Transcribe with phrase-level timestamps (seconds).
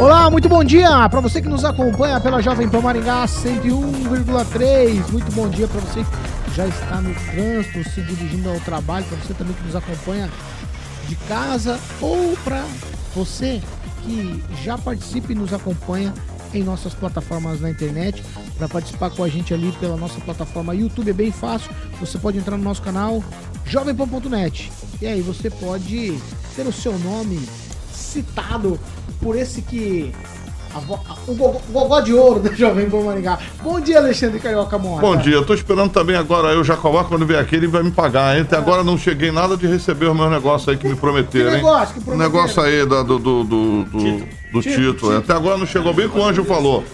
[0.00, 5.10] Olá, muito bom dia para você que nos acompanha pela Jovem Pan Maringá 101,3.
[5.10, 9.18] Muito bom dia para você que já está no trânsito, se dirigindo ao trabalho, para
[9.18, 10.30] você também que nos acompanha
[11.08, 12.64] de casa ou para
[13.12, 13.60] você
[14.04, 16.14] que já participa e nos acompanha
[16.54, 18.22] em nossas plataformas na internet.
[18.56, 21.72] Para participar com a gente ali pela nossa plataforma YouTube é bem fácil.
[21.98, 23.20] Você pode entrar no nosso canal
[23.66, 24.70] jovempan.net
[25.02, 26.16] e aí você pode
[26.54, 27.40] ter o seu nome
[27.98, 28.78] citado
[29.20, 30.12] por esse que.
[30.74, 33.38] a vo- a- o gogó- gogó de ouro da Jovem Pan Maringá.
[33.62, 35.00] Bom dia, Alexandre Carioca Mota.
[35.00, 37.82] Bom dia, eu tô esperando também agora aí o Jacobá, quando vier aqui, ele vai
[37.82, 38.42] me pagar, hein?
[38.42, 41.56] Até agora não cheguei nada de receber os meus negócios aí que me prometeram, Que
[41.56, 42.32] negócio que O prometeram?
[42.32, 44.18] negócio aí da- do, do, do, do,
[44.52, 45.16] do Tito, Tito.
[45.16, 46.84] Até agora não chegou bem com o Anjo falou.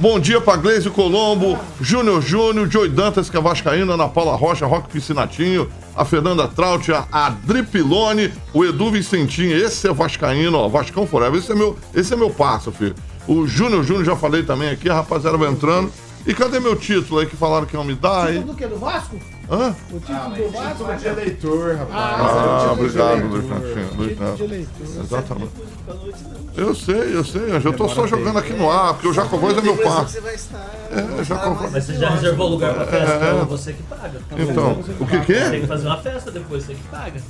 [0.00, 4.64] Bom dia pra Gleise Colombo, Júnior Júnior, Joey Dantas, que é Vascaína, Ana Paula Rocha,
[4.64, 10.68] Roque Piscinatinho, a Fernanda Traut, a Adri Pilone, o Edu Vicentinho, esse é Vascaíno, ó,
[10.68, 12.94] Vascão Forever, esse é meu, esse é meu passo, filho.
[13.26, 15.92] O Júnior Júnior, já falei também aqui, a rapaziada vai entrando.
[16.24, 18.28] E cadê meu título aí que falaram que iam me dar?
[18.28, 18.66] Título do quê?
[18.68, 19.16] Do Vasco?
[19.50, 19.74] Hã?
[19.90, 20.94] O título do Vasco?
[20.98, 22.16] de eleitor, rapaz.
[22.20, 23.44] Ah, obrigado, Luiz
[24.40, 24.76] eleitor.
[25.02, 25.52] Exatamente.
[26.56, 27.42] Eu sei, eu sei.
[27.64, 30.18] Eu tô só jogando aqui no ar, porque o Jacobóis é meu passo.
[30.18, 31.70] É, Jacobóis.
[31.72, 33.14] Mas você já reservou lugar pra festa?
[33.16, 34.20] Então você que paga.
[34.36, 35.60] Então, o que que Tem é?
[35.60, 37.20] que fazer uma festa depois, você que paga.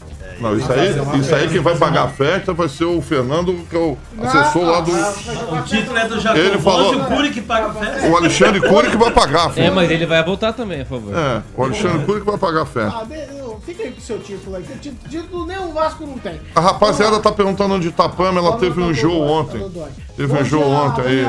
[0.41, 3.77] Não, isso aí, isso aí quem vai pagar a festa vai ser o Fernando, que
[3.77, 4.92] é o assessor lá do.
[4.92, 8.08] O título é do Jacobão Ele falou- o Curi que paga a festa.
[8.08, 9.74] O Alexandre Cury que vai pagar, É, filho.
[9.74, 11.14] mas ele vai voltar também, por favor.
[11.17, 13.01] É, o Alexandre Cury que vai pagar a festa.
[13.01, 14.64] Ah, de- fica aí com o seu título aí.
[15.11, 16.41] título, nem o Vasco não tem.
[16.55, 19.63] A rapaziada tá perguntando onde tá a Pamela, ela teve um jogo ontem.
[20.17, 21.27] Teve um jogo ontem aí.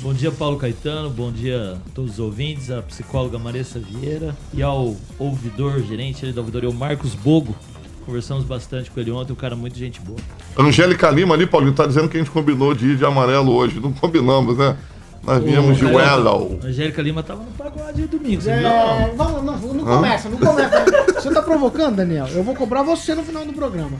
[0.00, 1.08] Bom dia, Paulo Caetano.
[1.08, 6.34] Bom dia a todos os ouvintes, a psicóloga Maressa Vieira e ao ouvidor, gerente ali
[6.34, 7.56] da ouvidoria, o Marcos Bogo.
[8.04, 10.18] Conversamos bastante com ele ontem, um cara muito gente boa.
[10.58, 13.80] Angélica Lima ali, Paulinho, tá dizendo que a gente combinou de ir de amarelo hoje.
[13.80, 14.76] Não combinamos, né?
[15.22, 15.86] Nós viemos de.
[15.86, 18.66] A Angélica Lima tava no pagode domingo, você viu?
[18.68, 20.84] É, não, não, não começa, não começa.
[21.14, 22.26] Você tá provocando, Daniel?
[22.28, 23.98] Eu vou cobrar você no final do programa.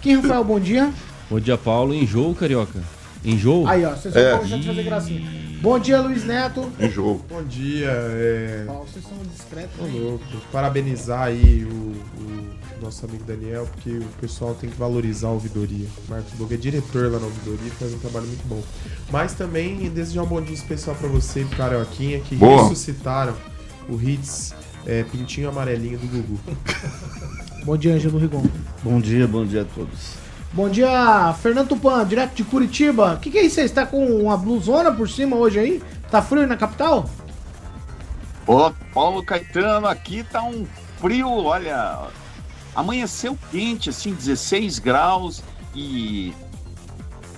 [0.00, 0.90] Quem, Rafael, bom dia.
[1.30, 1.94] Bom dia, Paulo.
[1.94, 2.80] Enjoo, carioca.
[3.24, 3.66] Enjoo?
[3.66, 4.30] Aí, ó, vocês É.
[4.32, 5.30] vão começar a fazer gracinha.
[5.62, 6.70] Bom dia, Luiz Neto.
[6.78, 7.24] Em jogo.
[7.30, 8.66] Bom dia, é.
[8.68, 9.70] Ó, vocês são discretos.
[9.80, 10.00] Ô, hein?
[10.00, 10.24] louco.
[10.52, 12.46] Parabenizar aí o, o
[12.84, 15.86] nosso amigo Daniel, porque o pessoal tem que valorizar a ouvidoria.
[16.06, 18.62] O Marcos Boga é diretor lá na ouvidoria, faz um trabalho muito bom.
[19.10, 22.62] Mas também desejar um bom dia especial pra você e pro Carioquinha, que Boa.
[22.62, 23.34] ressuscitaram
[23.88, 24.54] o hits
[24.86, 26.38] é, Pintinho Amarelinho do Gugu.
[27.64, 28.44] Bom dia, Ângelo Rigon.
[28.82, 30.16] Bom dia, bom dia a todos.
[30.52, 33.14] Bom dia, Fernando Tupan, direto de Curitiba.
[33.14, 33.66] O que, que é isso aí?
[33.66, 35.82] Você tá com uma blusona por cima hoje aí?
[36.10, 37.08] Tá frio na capital?
[38.46, 40.66] Ô, Paulo Caetano, aqui tá um
[41.00, 42.10] frio, olha,
[42.74, 45.42] amanheceu quente, assim, 16 graus
[45.74, 46.32] e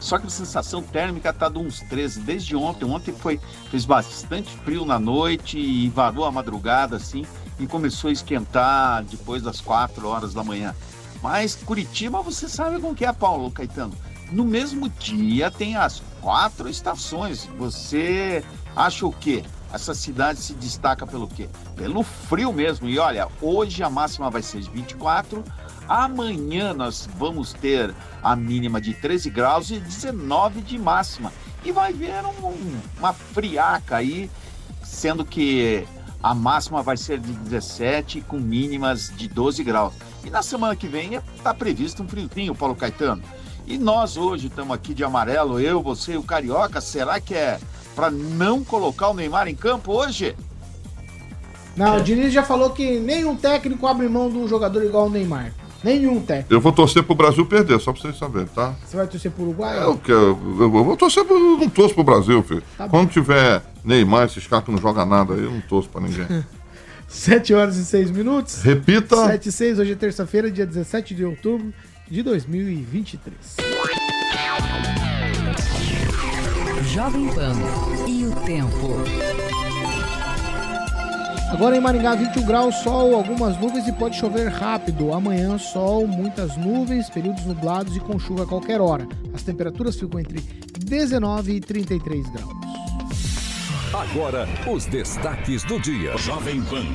[0.01, 2.85] só que a sensação térmica tá de uns 13 desde ontem.
[2.85, 7.27] Ontem foi fez bastante frio na noite e varou a madrugada assim
[7.59, 10.75] e começou a esquentar depois das 4 horas da manhã.
[11.23, 13.95] Mas Curitiba, você sabe como que é, Paulo Caetano?
[14.31, 17.49] No mesmo dia tem as quatro estações.
[17.59, 19.45] Você acha o quê?
[19.77, 21.51] Essa cidade se destaca pelo quê?
[21.77, 22.89] Pelo frio mesmo.
[22.89, 25.45] E olha, hoje a máxima vai ser de 24,
[25.87, 31.31] amanhã nós vamos ter a mínima de 13 graus e 19 de máxima.
[31.63, 32.11] E vai vir
[32.43, 34.31] um- uma friaca aí,
[34.83, 35.87] sendo que
[36.23, 39.93] a máxima vai ser de 17 com mínimas de 12 graus.
[40.25, 43.23] E na semana que vem está previsto um friozinho, Paulo Caetano.
[43.67, 46.81] E nós hoje estamos aqui de amarelo, eu, você e o Carioca.
[46.81, 47.61] Será que é
[47.97, 50.37] para não colocar o Neymar em campo hoje?
[51.75, 55.11] Não, o Diniz já falou que nenhum técnico abre mão de um jogador igual o
[55.11, 55.53] Neymar.
[55.83, 56.53] Nenhum técnico.
[56.53, 58.75] Eu vou torcer pro Brasil perder, só pra vocês saberem, tá?
[58.85, 59.83] Você vai torcer pro Uruguai?
[59.83, 61.37] Eu, quero, eu, eu vou torcer pro.
[61.37, 62.63] eu Não torço pro Brasil, filho.
[62.77, 62.91] Tá bom.
[62.91, 66.27] Quando tiver Neymar, esses caras que não jogam nada aí, eu não torço pra ninguém.
[67.09, 68.63] 7 horas e 6 minutos.
[68.63, 69.17] Repita.
[69.27, 71.73] 7 e 6, hoje é terça-feira, dia 17 de outubro
[72.11, 73.57] de 2023.
[76.97, 77.53] Jovem Pan
[78.09, 78.97] e o tempo.
[81.53, 85.13] Agora em Maringá, 21 graus, sol, algumas nuvens e pode chover rápido.
[85.13, 89.07] Amanhã, sol, muitas nuvens, períodos nublados e com chuva a qualquer hora.
[89.35, 90.41] As temperaturas ficam entre
[90.79, 92.57] 19 e 33 graus.
[93.93, 96.17] Agora, os destaques do dia.
[96.17, 96.87] Jovem Pan.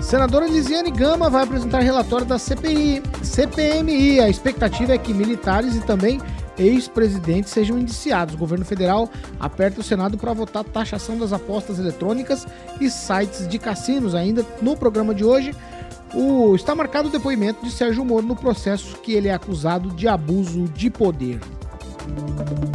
[0.00, 4.18] Senadora Lisiane Gama vai apresentar relatório da CPI, CPMI.
[4.18, 6.20] A expectativa é que militares e também
[6.58, 8.34] ex-presidentes sejam indiciados.
[8.34, 9.08] O governo federal
[9.38, 12.46] aperta o Senado para votar taxação das apostas eletrônicas
[12.80, 14.14] e sites de cassinos.
[14.14, 15.54] Ainda no programa de hoje,
[16.14, 20.06] o, está marcado o depoimento de Sérgio Moro no processo que ele é acusado de
[20.06, 21.40] abuso de poder.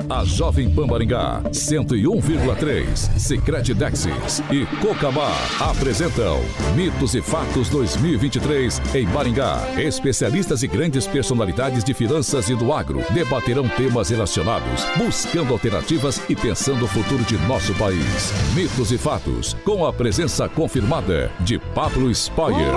[0.10, 6.40] A Jovem Pan Maringá, 101,3, Secret Dexis e Cocamar apresentam
[6.76, 9.60] Mitos e Fatos 2023 em Maringá.
[9.78, 16.36] Especialistas e grandes personalidades de finanças e do agro debaterão temas relacionados, buscando alternativas e
[16.36, 18.32] pensando o futuro de nosso país.
[18.56, 22.74] Mitos e Fatos, com a presença confirmada de Pablo Spoyer.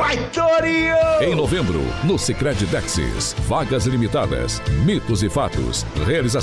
[1.21, 6.40] Em novembro, no Secret Dexis, vagas limitadas, Mitos e Fatos, realização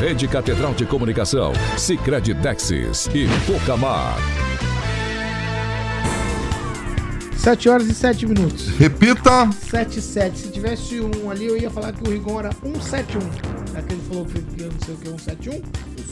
[0.00, 4.16] Rede Catedral de Comunicação, Sicredi Dexis e Pocamar.
[7.36, 8.68] 7 horas e 7 minutos.
[8.70, 9.48] Repita.
[9.52, 10.38] 7 7.
[10.38, 13.20] Se tivesse um ali, eu ia falar que o Rigon era 171.
[13.72, 15.52] Já que ele falou que eu não sei o que é 171.
[15.54, 15.62] Eu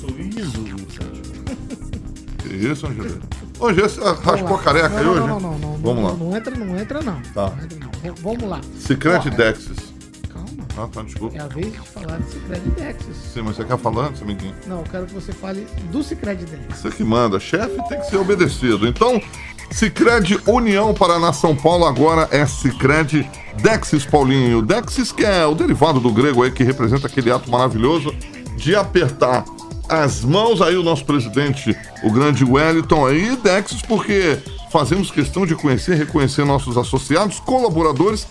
[0.00, 2.36] sou o ISO 171.
[2.38, 3.20] Que isso, Angelina?
[3.58, 5.26] Hoje esse raspou a careca não, não, hoje?
[5.26, 5.72] Não, não, não.
[5.78, 6.14] Vamos não, lá.
[6.14, 7.20] Não entra, não entra, não.
[7.34, 7.50] Tá.
[7.50, 8.14] Não entra, não.
[8.22, 8.60] Vamos lá.
[8.78, 9.85] Secret Dexis.
[10.76, 11.36] Ah, tá, desculpa.
[11.36, 13.16] É a vez de falar de Secret Dexis.
[13.16, 14.54] Sim, mas você quer falar antes, amiguinho?
[14.66, 16.80] Não, eu quero que você fale do Secret Dexis.
[16.80, 17.40] Você que manda.
[17.40, 18.86] Chefe tem que ser obedecido.
[18.86, 19.20] Então,
[19.70, 23.28] Cicred União Paraná São Paulo agora é Cicred
[23.62, 24.62] Dexis Paulinho.
[24.62, 28.14] Dexis que é o derivado do grego aí que representa aquele ato maravilhoso
[28.56, 29.44] de apertar
[29.88, 34.38] as mãos aí o nosso presidente, o grande Wellington aí, Dexis porque
[34.70, 38.26] fazemos questão de conhecer reconhecer nossos associados, colaboradores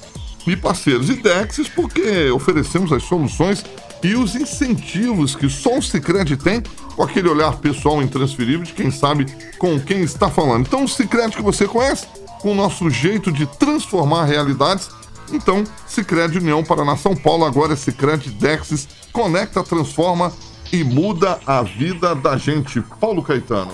[0.47, 1.09] e parceiros.
[1.09, 3.63] E Dexis porque oferecemos as soluções
[4.03, 6.61] e os incentivos que só o Cicred tem
[6.95, 9.25] com aquele olhar pessoal intransferível de quem sabe
[9.57, 10.67] com quem está falando.
[10.67, 12.07] Então, o Cicred que você conhece,
[12.39, 14.89] com o nosso jeito de transformar realidades.
[15.31, 20.31] Então, Cicred União Paraná São Paulo, agora é Cicred Dexis, conecta, transforma
[20.71, 22.81] e muda a vida da gente.
[22.99, 23.73] Paulo Caetano.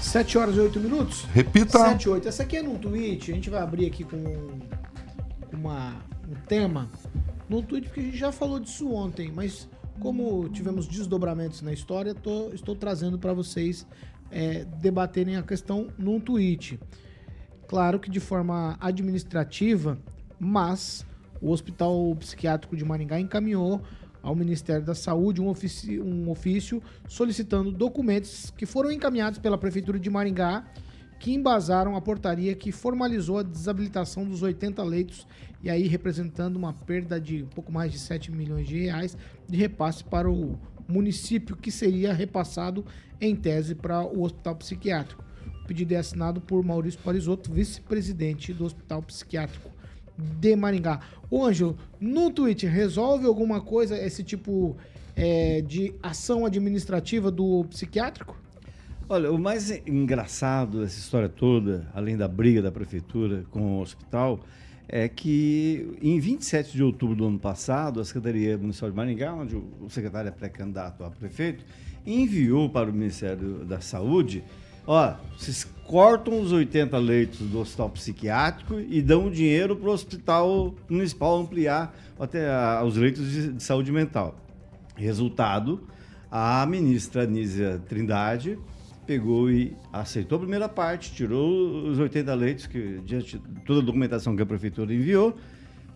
[0.00, 1.26] 7 horas e 8 minutos?
[1.34, 1.78] Repita.
[1.78, 2.28] 7 e 8.
[2.28, 3.30] Essa aqui é num tweet.
[3.30, 4.16] A gente vai abrir aqui com
[5.52, 5.96] uma,
[6.28, 6.88] um tema.
[7.48, 9.68] No tweet, porque a gente já falou disso ontem, mas
[10.00, 13.86] como tivemos desdobramentos na história, tô- estou trazendo para vocês
[14.30, 16.78] é, debaterem a questão num tweet.
[17.68, 19.98] Claro que de forma administrativa,
[20.38, 21.06] mas
[21.40, 23.80] o Hospital Psiquiátrico de Maringá encaminhou
[24.22, 29.98] ao Ministério da Saúde um, ofici- um ofício solicitando documentos que foram encaminhados pela Prefeitura
[30.00, 30.64] de Maringá
[31.18, 35.26] que embasaram a portaria que formalizou a desabilitação dos 80 leitos
[35.62, 39.16] e aí representando uma perda de um pouco mais de 7 milhões de reais
[39.48, 40.58] de repasse para o
[40.88, 42.84] município que seria repassado
[43.20, 45.24] em tese para o hospital psiquiátrico.
[45.64, 49.70] O pedido é assinado por Maurício Parisotto, vice-presidente do Hospital Psiquiátrico
[50.16, 51.00] de Maringá.
[51.30, 54.76] Ô, Anjo, no tweet, resolve alguma coisa esse tipo
[55.16, 58.36] é, de ação administrativa do psiquiátrico?
[59.08, 64.40] Olha, o mais engraçado dessa história toda, além da briga da prefeitura com o hospital,
[64.88, 69.54] é que em 27 de outubro do ano passado, a Secretaria Municipal de Maringá, onde
[69.54, 71.64] o secretário é pré-candidato a prefeito,
[72.04, 74.42] enviou para o Ministério da Saúde,
[74.84, 79.92] ó, vocês cortam os 80 leitos do hospital psiquiátrico e dão o dinheiro para o
[79.92, 82.44] hospital municipal ampliar até
[82.82, 84.34] os leitos de, de saúde mental.
[84.96, 85.80] Resultado,
[86.28, 88.58] a ministra Anísia Trindade
[89.06, 93.82] pegou e aceitou a primeira parte, tirou os 80 leitos, que diante de toda a
[93.82, 95.36] documentação que a prefeitura enviou,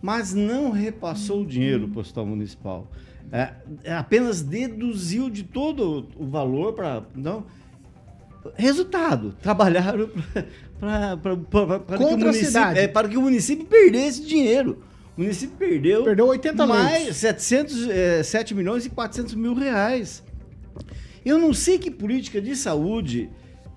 [0.01, 2.91] mas não repassou o dinheiro para o hospital municipal.
[3.31, 3.53] É,
[3.83, 7.03] é, apenas deduziu de todo o valor para.
[7.15, 7.45] Não.
[8.55, 10.09] Resultado, trabalharam
[10.79, 12.79] para que, o município- cidade.
[12.79, 14.83] é, para que o município perdesse dinheiro.
[15.15, 17.17] O município perdeu, Perdeu 80 mais leitos.
[17.17, 20.23] 700, é, 7 milhões e 400 mil reais.
[21.25, 23.29] Eu não sei que política de saúde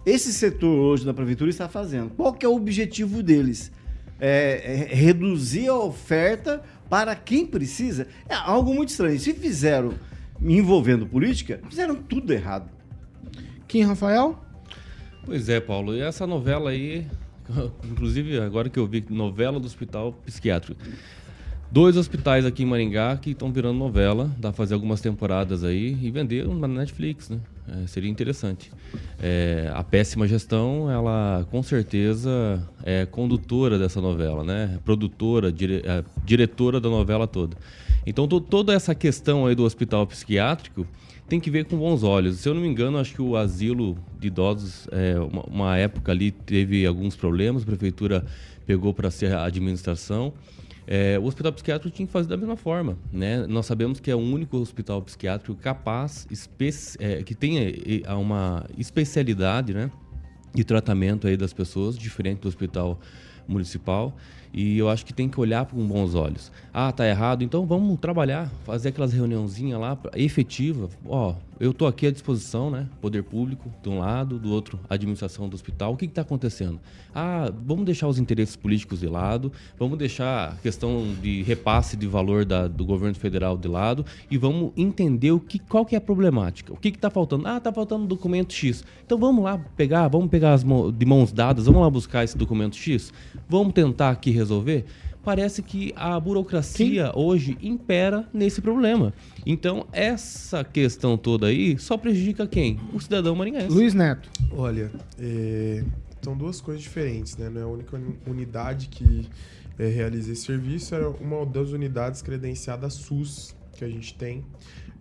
[0.07, 2.11] esse setor hoje da prefeitura está fazendo.
[2.11, 3.73] Qual que é o objetivo deles?
[4.21, 8.07] É, é reduzir a oferta para quem precisa?
[8.29, 9.19] É algo muito estranho.
[9.19, 9.95] Se fizeram
[10.41, 12.71] envolvendo política, fizeram tudo errado.
[13.67, 14.39] Kim Rafael?
[15.25, 15.95] Pois é, Paulo.
[15.95, 17.07] E essa novela aí,
[17.91, 20.81] inclusive agora que eu vi, novela do Hospital Psiquiátrico.
[21.71, 25.97] Dois hospitais aqui em Maringá que estão virando novela, dá pra fazer algumas temporadas aí
[26.01, 27.39] e vender na Netflix, né?
[27.67, 28.71] É, seria interessante.
[29.19, 34.79] É, a péssima gestão, ela com certeza é condutora dessa novela, né?
[34.85, 37.57] Produtora, dire, é, diretora da novela toda.
[38.07, 40.87] Então to, toda essa questão aí do hospital psiquiátrico
[41.27, 42.37] tem que ver com bons olhos.
[42.37, 46.13] Se eu não me engano, acho que o asilo de idosos, é, uma, uma época
[46.13, 48.27] ali teve alguns problemas, a prefeitura
[48.67, 50.35] pegou para ser a administração.
[50.87, 52.97] É, o hospital psiquiátrico tinha que fazer da mesma forma.
[53.13, 53.47] Né?
[53.47, 56.27] Nós sabemos que é o único hospital psiquiátrico capaz,
[56.99, 57.73] é, que tenha
[58.17, 59.91] uma especialidade né,
[60.55, 63.01] de tratamento aí das pessoas, diferente do hospital
[63.49, 64.17] municipal.
[64.55, 66.53] E eu acho que tem que olhar com bons olhos.
[66.73, 70.89] Ah, tá errado, então vamos trabalhar, fazer aquelas reuniãozinhas lá efetiva.
[71.05, 72.87] Ó, eu estou aqui à disposição, né?
[73.01, 75.93] Poder público, de um lado, do outro, administração do hospital.
[75.93, 76.81] O que está acontecendo?
[77.15, 82.07] Ah, vamos deixar os interesses políticos de lado, vamos deixar a questão de repasse de
[82.07, 85.99] valor da, do governo federal de lado e vamos entender o que, qual que é
[85.99, 86.73] a problemática.
[86.73, 87.47] O que está faltando?
[87.47, 88.85] Ah, está faltando documento X.
[89.05, 92.37] Então vamos lá pegar, vamos pegar as mãos, de mãos dadas, vamos lá buscar esse
[92.37, 93.13] documento X,
[93.49, 94.44] vamos tentar aqui resolver
[95.25, 97.13] parece que a burocracia Sim.
[97.15, 99.13] hoje impera nesse problema.
[99.47, 102.79] Então, essa questão toda aí só prejudica quem?
[102.93, 103.69] O cidadão marinhense.
[103.69, 104.29] Luiz Neto.
[104.53, 105.83] Olha, é,
[106.23, 107.49] são duas coisas diferentes, né?
[107.49, 109.27] Não é a única unidade que
[109.79, 114.45] é, realiza esse serviço, é uma das unidades credenciadas SUS que a gente tem.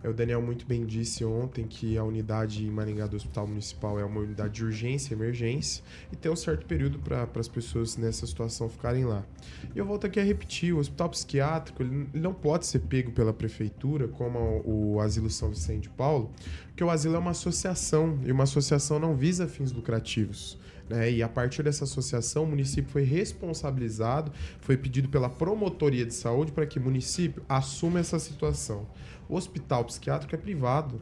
[0.04, 3.98] É, o Daniel muito bem disse ontem que a unidade em Maringá do Hospital Municipal
[3.98, 5.82] é uma unidade de urgência emergência
[6.12, 9.24] e tem um certo período para as pessoas nessa situação ficarem lá.
[9.74, 13.32] E eu volto aqui a repetir: o hospital psiquiátrico ele não pode ser pego pela
[13.32, 16.30] prefeitura como o Asilo São Vicente de Paulo,
[16.66, 20.58] porque o asilo é uma associação e uma associação não visa fins lucrativos.
[20.88, 21.12] Né?
[21.12, 24.30] E a partir dessa associação, o município foi responsabilizado,
[24.60, 28.86] foi pedido pela promotoria de saúde para que o município assuma essa situação.
[29.28, 31.00] Hospital psiquiátrico é privado.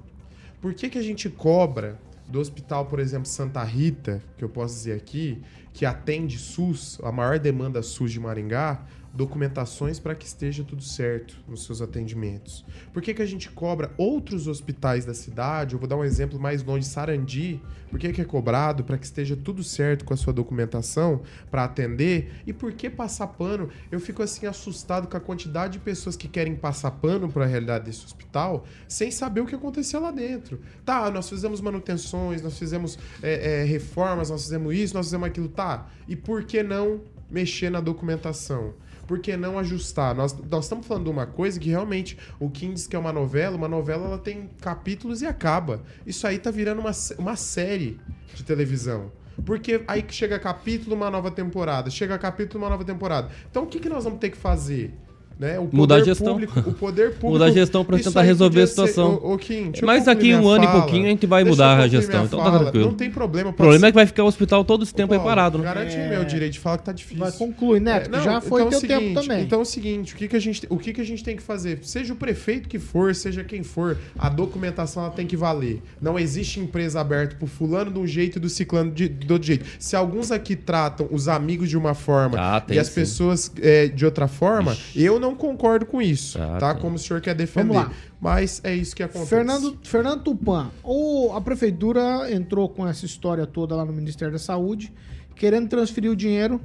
[0.60, 4.74] Por que, que a gente cobra do hospital, por exemplo, Santa Rita, que eu posso
[4.74, 10.64] dizer aqui, que atende SUS, a maior demanda SUS de Maringá, documentações para que esteja
[10.64, 12.64] tudo certo nos seus atendimentos.
[12.92, 15.74] Por que, que a gente cobra outros hospitais da cidade?
[15.74, 17.60] Eu vou dar um exemplo mais longe, Sarandi.
[17.90, 21.64] Por que, que é cobrado para que esteja tudo certo com a sua documentação para
[21.64, 22.32] atender?
[22.46, 23.68] E por que passar pano?
[23.90, 27.46] Eu fico assim assustado com a quantidade de pessoas que querem passar pano para a
[27.46, 30.58] realidade desse hospital sem saber o que aconteceu lá dentro.
[30.86, 35.48] Tá, nós fizemos manutenções, nós fizemos é, é, reformas, nós fizemos isso, nós fizemos aquilo.
[35.48, 38.72] Tá, e por que não mexer na documentação?
[39.06, 40.14] Por que não ajustar?
[40.14, 43.56] Nós, nós estamos falando de uma coisa que realmente o diz que é uma novela,
[43.56, 45.82] uma novela ela tem capítulos e acaba.
[46.06, 48.00] Isso aí tá virando uma, uma série
[48.34, 49.10] de televisão.
[49.44, 51.90] Porque aí que chega capítulo, uma nova temporada.
[51.90, 53.30] Chega capítulo, uma nova temporada.
[53.50, 54.94] Então o que, que nós vamos ter que fazer?
[55.42, 55.58] Né?
[55.58, 56.34] O Mudar a gestão.
[56.34, 57.30] Público, o poder público.
[57.30, 59.18] Mudar a gestão para tentar resolver a situação.
[59.18, 60.78] Ser, o, o Kim, Mas daqui um ano fala.
[60.78, 62.24] e pouquinho a gente vai deixa mudar a gestão.
[62.24, 62.86] Então tá tranquilo.
[62.86, 63.50] Não tem problema.
[63.50, 63.86] O problema ser...
[63.86, 65.58] é que vai ficar o hospital todo esse tempo Paulo, aí parado.
[65.58, 65.64] Né?
[65.64, 66.08] Garante é...
[66.08, 67.18] meu direito de falar que tá difícil.
[67.18, 68.06] Vai concluir, Neto.
[68.06, 69.42] É, não, já foi então, é teu seguinte, tempo também.
[69.42, 71.34] Então é o seguinte: o, que, que, a gente, o que, que a gente tem
[71.34, 71.80] que fazer?
[71.82, 75.82] Seja o prefeito que for, seja quem for, a documentação ela tem que valer.
[76.00, 79.48] Não existe empresa aberta pro fulano de um jeito e do ciclano de, do outro
[79.48, 79.64] jeito.
[79.80, 82.94] Se alguns aqui tratam os amigos de uma forma ah, e as sim.
[82.94, 85.02] pessoas é, de outra forma, Ixi.
[85.02, 86.74] eu não concordo com isso, ah, tá?
[86.74, 87.68] Como o senhor quer defender.
[87.68, 87.92] Vamos lá.
[88.20, 89.28] Mas é isso que acontece.
[89.28, 94.38] Fernando, Fernando Tupan, ou a prefeitura entrou com essa história toda lá no Ministério da
[94.38, 94.92] Saúde,
[95.34, 96.60] querendo transferir o dinheiro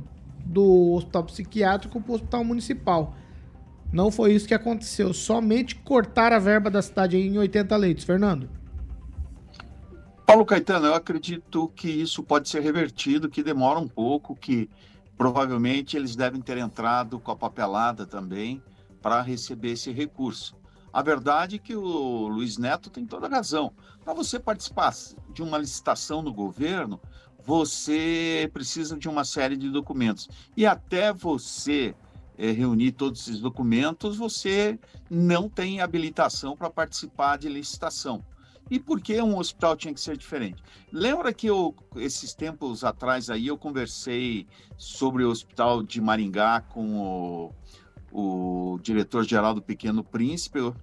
[0.46, 3.16] do hospital psiquiátrico para o hospital municipal.
[3.92, 5.14] Não foi isso que aconteceu.
[5.14, 8.04] Somente cortar a verba da cidade em 80 leitos.
[8.04, 8.50] Fernando.
[10.26, 14.70] Paulo Caetano, eu acredito que isso pode ser revertido, que demora um pouco, que
[15.18, 18.62] provavelmente eles devem ter entrado com a papelada também
[19.02, 20.56] para receber esse recurso.
[20.94, 23.74] A verdade é que o Luiz Neto tem toda a razão.
[24.04, 24.94] Para você participar
[25.34, 27.00] de uma licitação no governo,
[27.44, 30.28] você precisa de uma série de documentos.
[30.56, 31.96] E até você
[32.38, 38.24] é, reunir todos esses documentos, você não tem habilitação para participar de licitação.
[38.70, 40.62] E por que um hospital tinha que ser diferente?
[40.92, 44.46] Lembra que eu, esses tempos atrás aí, eu conversei
[44.78, 47.52] sobre o hospital de Maringá com o
[48.12, 50.74] o diretor-geral do Pequeno Príncipe,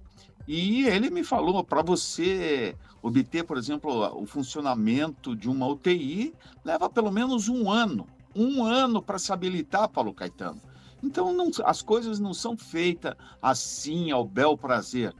[0.47, 6.89] e ele me falou para você obter, por exemplo, o funcionamento de uma UTI leva
[6.89, 10.61] pelo menos um ano, um ano para se habilitar, Paulo Caetano.
[11.03, 15.13] Então não, as coisas não são feitas assim ao bel prazer.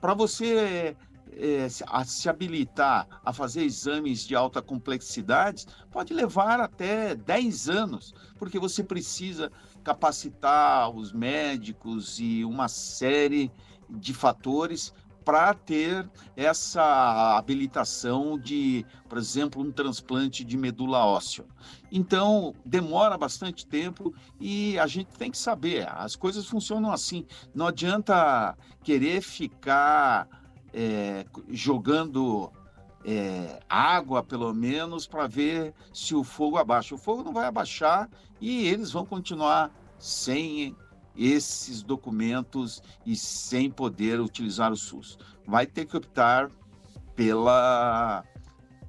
[0.00, 0.96] Para você
[1.36, 8.14] é, a, se habilitar a fazer exames de alta complexidade, pode levar até 10 anos,
[8.38, 9.50] porque você precisa
[9.82, 13.50] capacitar os médicos e uma série
[13.88, 14.92] de fatores
[15.28, 21.44] para ter essa habilitação de, por exemplo, um transplante de medula óssea.
[21.92, 27.26] Então, demora bastante tempo e a gente tem que saber, as coisas funcionam assim.
[27.54, 30.26] Não adianta querer ficar
[30.72, 32.50] é, jogando
[33.04, 36.94] é, água, pelo menos, para ver se o fogo abaixa.
[36.94, 38.08] O fogo não vai abaixar
[38.40, 40.76] e eles vão continuar sem
[41.16, 45.18] esses documentos e sem poder utilizar o SUS.
[45.46, 46.50] Vai ter que optar
[47.16, 48.24] pela,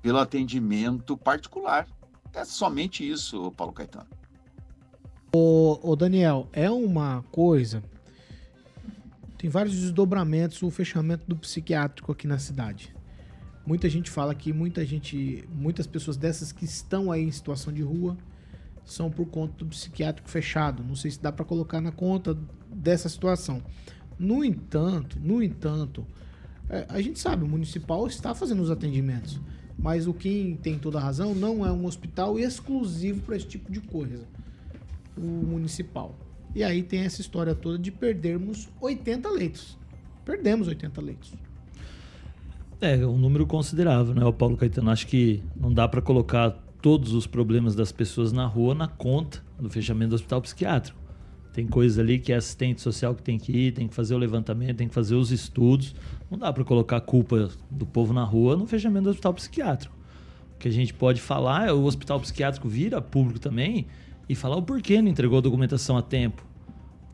[0.01, 1.87] pelo atendimento particular.
[2.33, 4.07] É somente isso, Paulo Caetano.
[5.33, 7.83] Ô, ô Daniel, é uma coisa.
[9.39, 12.93] Tem vários desdobramentos o fechamento do psiquiátrico aqui na cidade.
[13.65, 17.81] Muita gente fala que muita gente, muitas pessoas dessas que estão aí em situação de
[17.81, 18.17] rua,
[18.83, 20.83] são por conta do psiquiátrico fechado.
[20.83, 22.37] Não sei se dá para colocar na conta
[22.69, 23.63] dessa situação.
[24.17, 26.05] No entanto, no entanto,
[26.69, 29.39] é, a gente sabe, o municipal está fazendo os atendimentos,
[29.77, 33.71] mas o quem tem toda a razão não é um hospital exclusivo para esse tipo
[33.71, 34.27] de coisa.
[35.17, 36.13] O municipal.
[36.55, 39.77] E aí tem essa história toda de perdermos 80 leitos.
[40.25, 41.33] Perdemos 80 leitos.
[42.81, 44.89] É, um número considerável, né, o Paulo Caetano?
[44.89, 46.51] Acho que não dá para colocar
[46.81, 50.97] todos os problemas das pessoas na rua na conta do fechamento do hospital psiquiátrico.
[51.51, 54.17] Tem coisas ali que é assistente social que tem que ir, tem que fazer o
[54.17, 55.93] levantamento, tem que fazer os estudos.
[56.31, 59.93] Não dá para colocar a culpa do povo na rua no fechamento do hospital psiquiátrico.
[60.55, 63.87] O que a gente pode falar é o hospital psiquiátrico vira público também
[64.29, 66.45] e falar o porquê não entregou a documentação a tempo.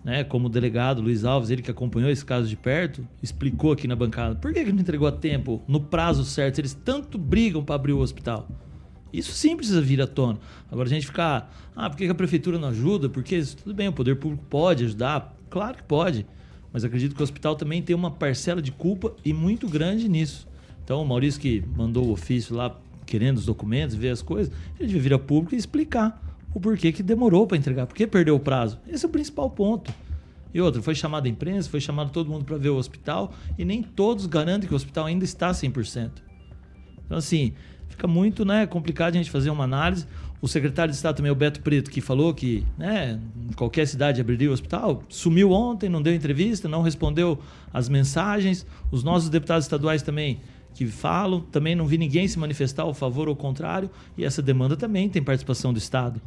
[0.04, 0.26] Né?
[0.26, 3.96] Como o delegado Luiz Alves, ele que acompanhou esse caso de perto, explicou aqui na
[3.96, 4.36] bancada.
[4.36, 6.60] Por que, que não entregou a tempo, no prazo certo?
[6.60, 8.48] Eles tanto brigam para abrir o hospital.
[9.14, 10.38] Isso sim precisa vir à tona.
[10.70, 13.08] Agora a gente ficar, ah, por que a prefeitura não ajuda?
[13.08, 16.26] Porque tudo bem, o poder público pode ajudar, claro que pode.
[16.74, 20.46] Mas acredito que o hospital também tem uma parcela de culpa e muito grande nisso.
[20.84, 24.88] Então o Maurício que mandou o ofício lá querendo os documentos, ver as coisas, ele
[24.88, 26.25] devia vir a público e explicar
[26.56, 28.80] o porquê que demorou para entregar, por que perdeu o prazo.
[28.88, 29.94] Esse é o principal ponto.
[30.54, 33.66] E outra, foi chamada a imprensa, foi chamado todo mundo para ver o hospital e
[33.66, 36.12] nem todos garantem que o hospital ainda está 100%.
[37.06, 37.52] Então assim,
[37.90, 40.08] fica muito né, complicado a gente fazer uma análise.
[40.42, 43.20] O secretário de Estado também, o Beto Preto, que falou que né,
[43.58, 47.38] qualquer cidade abriria o hospital, sumiu ontem, não deu entrevista, não respondeu
[47.74, 48.66] as mensagens.
[48.90, 50.40] Os nossos deputados estaduais também
[50.74, 54.42] que falam, também não vi ninguém se manifestar ao favor ou ao contrário, e essa
[54.42, 56.22] demanda também tem participação do Estado.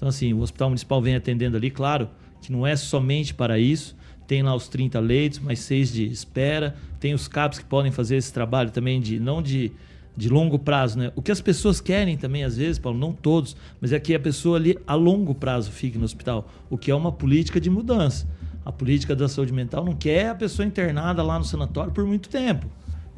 [0.00, 2.08] Então, assim, o Hospital Municipal vem atendendo ali, claro,
[2.40, 3.94] que não é somente para isso,
[4.26, 8.16] tem lá os 30 leitos, mais seis de espera, tem os CAPs que podem fazer
[8.16, 9.70] esse trabalho também de não de
[10.16, 11.12] de longo prazo, né?
[11.14, 14.20] O que as pessoas querem também, às vezes, Paulo, não todos, mas é que a
[14.20, 18.26] pessoa ali a longo prazo fique no hospital, o que é uma política de mudança.
[18.64, 22.28] A política da saúde mental não quer a pessoa internada lá no sanatório por muito
[22.28, 22.66] tempo.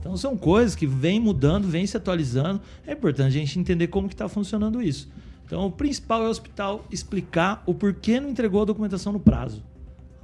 [0.01, 2.61] Então são coisas que vêm mudando, vêm se atualizando.
[2.87, 5.09] É importante a gente entender como que está funcionando isso.
[5.53, 9.63] Então o principal é o hospital explicar o porquê não entregou a documentação no prazo.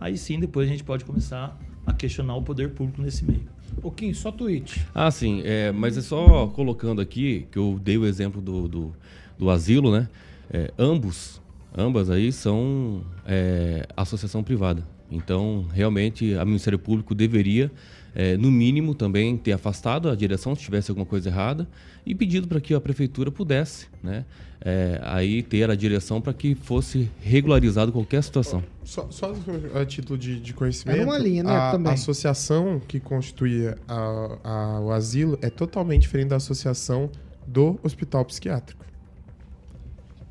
[0.01, 3.43] Aí sim, depois a gente pode começar a questionar o poder público nesse meio.
[3.83, 4.87] Pouquinho, só tweet.
[4.95, 5.43] Ah, sim.
[5.45, 8.95] É, mas é só colocando aqui, que eu dei o exemplo do, do,
[9.37, 10.09] do asilo, né?
[10.51, 11.43] É, ambos,
[11.77, 14.83] ambas aí são é, associação privada.
[15.11, 17.71] Então, realmente, o Ministério Público deveria,
[18.15, 21.69] é, no mínimo, também ter afastado a direção se tivesse alguma coisa errada
[22.07, 24.25] e pedido para que a prefeitura pudesse, né?
[24.61, 28.63] É, aí ter a direção para que fosse regularizado qualquer situação.
[28.83, 29.33] Só, só
[29.75, 31.91] a título de, de conhecimento, É uma linha, né, a, também.
[31.91, 37.09] a associação que constituía a- a- o asilo é totalmente diferente da associação
[37.47, 38.85] do hospital psiquiátrico.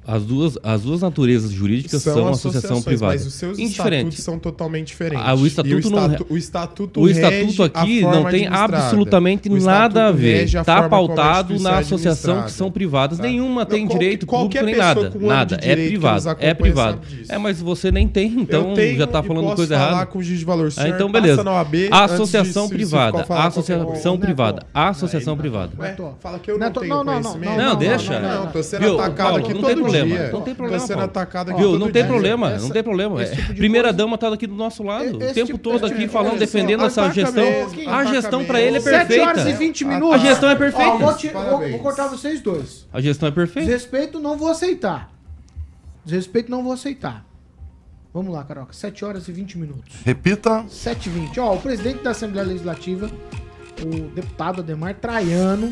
[0.08, 2.32] As duas, as duas naturezas jurídicas são, associação
[2.78, 3.14] associações, privada.
[3.14, 3.98] Mas os seus Indiferente.
[4.08, 5.22] estatutos são totalmente diferentes.
[5.28, 9.50] Ah, o estatuto o, não- estatu- o estatuto, O estatuto a aqui não tem absolutamente
[9.50, 10.44] O nada a ver.
[10.56, 13.18] a Está a pautado na é associação que são privadas.
[13.18, 13.24] Tá?
[13.26, 15.12] Nenhuma tem Não, qual- direito público nem nada.
[15.20, 15.60] Nada.
[15.62, 16.38] É privado.
[16.40, 17.02] É privado.
[17.28, 20.06] É, mas você nem tem, então tenho já está e falando posso coisa falar errada.
[20.06, 20.70] com o juiz de valor.
[20.70, 21.44] O Ah, então, beleza.
[21.92, 23.26] A associação privada.
[23.30, 24.64] A associação privada.
[24.74, 25.74] A associação privada.
[26.22, 27.58] Fala que eu não tenho não, não, não, conhecimento.
[27.62, 28.20] Não, deixa.
[28.20, 30.24] Não, não, tô sendo atacado aqui todo tem problema.
[30.24, 30.32] dia.
[30.32, 31.10] Não tem problema, sendo Paulo.
[31.12, 32.06] atacado aqui Viu, não tem dia.
[32.12, 33.26] problema, Essa- não tem problema.
[33.26, 36.00] tipo de Primeira coisa- dama tá aqui do nosso lado, o tempo tipo- todo aqui
[36.00, 37.44] tipo- falando, defendendo só, essa ataca gestão.
[37.44, 38.68] mesmo, A gestão pra mesmo.
[38.70, 39.24] ele é 7 perfeita.
[39.30, 40.22] horas e 20 A minutos.
[40.22, 40.92] gestão é perfeita.
[40.92, 41.72] Ó, vou, te- vou- Parabéns.
[41.72, 42.88] vou cortar vocês dois.
[42.92, 43.66] A gestão é perfeita.
[43.68, 45.12] Desrespeito não vou aceitar.
[46.06, 47.26] Desrespeito não vou aceitar.
[48.14, 48.74] Vamos lá, Caroca.
[48.74, 49.96] 7 horas e 20 minutos.
[50.04, 50.66] Repita.
[50.70, 51.40] 7 e 20.
[51.40, 53.12] Ó, o presidente da Assembleia Legislativa,
[53.84, 55.72] o deputado Ademar Traiano,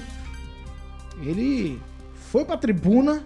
[1.25, 1.79] ele
[2.31, 3.23] foi pra tribuna,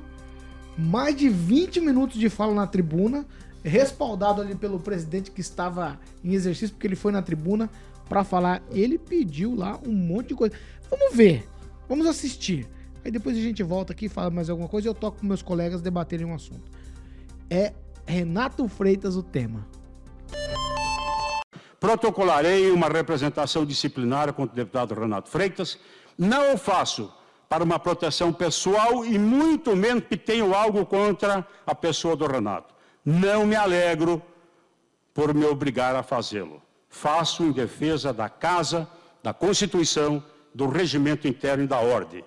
[0.79, 3.25] mais de 20 minutos de fala na tribuna,
[3.63, 7.69] respaldado ali pelo presidente que estava em exercício, porque ele foi na tribuna
[8.07, 8.63] para falar.
[8.71, 10.55] Ele pediu lá um monte de coisa.
[10.89, 11.47] Vamos ver,
[11.87, 12.65] vamos assistir.
[13.03, 15.41] Aí depois a gente volta aqui, fala mais alguma coisa e eu toco com meus
[15.41, 16.71] colegas debaterem um assunto.
[17.49, 17.73] É
[18.05, 19.67] Renato Freitas o tema.
[21.79, 25.77] Protocolarei uma representação disciplinar contra o deputado Renato Freitas.
[26.17, 27.11] Não o faço
[27.49, 32.75] para uma proteção pessoal e muito menos que tenho algo contra a pessoa do Renato.
[33.03, 34.21] Não me alegro
[35.15, 36.61] por me obrigar a fazê-lo.
[36.87, 38.87] Faço em defesa da casa,
[39.23, 42.23] da Constituição, do regimento interno e da ordem.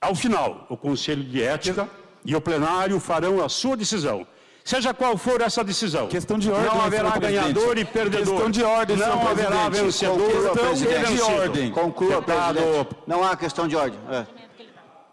[0.00, 1.90] Ao final, o Conselho de Ética
[2.24, 4.26] e o plenário farão a sua decisão.
[4.66, 6.08] Seja qual for essa decisão.
[6.08, 6.66] Questão de ordem.
[6.74, 8.26] Não haverá ganhador e perdedor.
[8.34, 11.14] Questão de ordem, Não haverá vencedor Conclua, presidente.
[11.14, 11.70] de ordem.
[11.70, 12.96] Conclua, Deputado- presidente.
[13.06, 14.00] Não há questão de ordem.
[14.10, 14.26] É.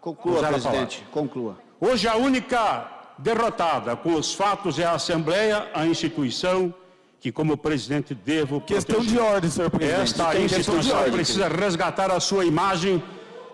[0.00, 1.06] Conclua, Usar presidente.
[1.12, 1.56] Conclua.
[1.80, 2.84] Hoje a única
[3.16, 6.74] derrotada com os fatos é a Assembleia, a instituição
[7.20, 9.18] que como presidente devo Questão proteger.
[9.20, 10.00] de ordem, senhor presidente.
[10.02, 11.12] Esta Tem questão instituição ordem.
[11.12, 13.00] precisa resgatar a sua imagem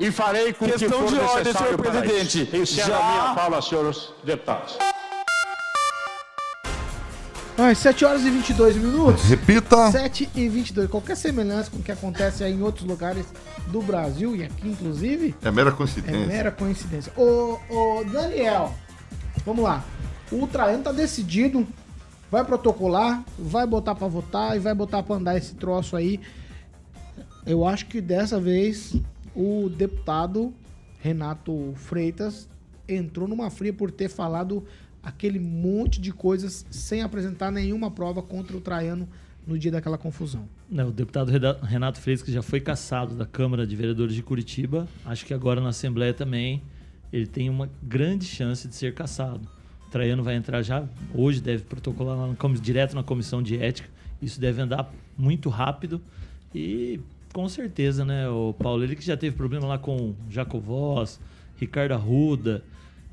[0.00, 2.42] e farei com Questão que for de ordem, necessário senhor presidente.
[2.44, 2.56] isso.
[2.56, 4.78] Encerro Já- a minha fala, senhores deputados.
[7.68, 9.25] Às 7 horas e 22 minutos.
[9.25, 9.90] Repita.
[9.90, 10.88] 7 e 22.
[10.88, 13.27] Qualquer semelhança com o que acontece aí em outros lugares
[13.66, 16.27] do Brasil e aqui, inclusive, É mera é coincidência.
[16.27, 17.12] mera coincidência.
[17.18, 18.73] Ô, ô Daniel,
[19.44, 19.85] vamos lá.
[20.33, 21.66] O Traiano tá decidido,
[22.31, 26.18] vai protocolar, vai botar pra votar e vai botar pra andar esse troço aí.
[27.44, 28.94] Eu acho que dessa vez
[29.35, 30.55] o deputado
[30.99, 32.49] Renato Freitas
[32.88, 34.64] entrou numa fria por ter falado
[35.02, 39.08] aquele monte de coisas sem apresentar nenhuma prova contra o Traiano
[39.46, 40.48] no dia daquela confusão.
[40.70, 41.30] O deputado
[41.62, 45.60] Renato Freitas, que já foi cassado da Câmara de Vereadores de Curitiba, acho que agora
[45.60, 46.62] na Assembleia também
[47.12, 49.40] ele tem uma grande chance de ser cassado.
[49.86, 53.88] O Traiano vai entrar já hoje, deve protocolar lá no direto na Comissão de Ética.
[54.22, 56.00] Isso deve andar muito rápido
[56.54, 57.00] e
[57.32, 61.20] com certeza, né, o Paulo, ele que já teve problema lá com Jacovós,
[61.56, 62.62] Ricardo Arruda,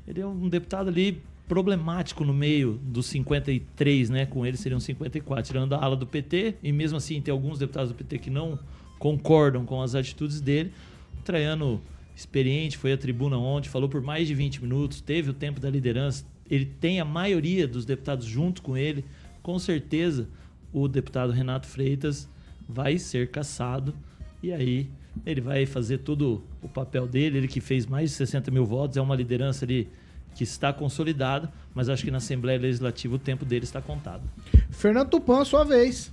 [0.06, 4.26] ele é um deputado ali problemático no meio dos 53, né?
[4.26, 7.90] Com ele seriam 54, tirando a ala do PT, e mesmo assim tem alguns deputados
[7.90, 8.58] do PT que não
[8.98, 10.72] concordam com as atitudes dele.
[11.18, 11.80] O Traiano,
[12.14, 15.70] experiente, foi à tribuna ontem, falou por mais de 20 minutos, teve o tempo da
[15.70, 19.04] liderança, ele tem a maioria dos deputados junto com ele.
[19.42, 20.28] Com certeza,
[20.72, 22.28] o deputado Renato Freitas
[22.68, 23.94] vai ser cassado
[24.42, 24.90] e aí
[25.24, 28.96] ele vai fazer todo o papel dele, ele que fez mais de 60 mil votos,
[28.96, 29.88] é uma liderança ali
[30.34, 34.22] que está consolidada, mas acho que na Assembleia Legislativa o tempo dele está contado.
[34.70, 36.12] Fernando Tupan, sua vez.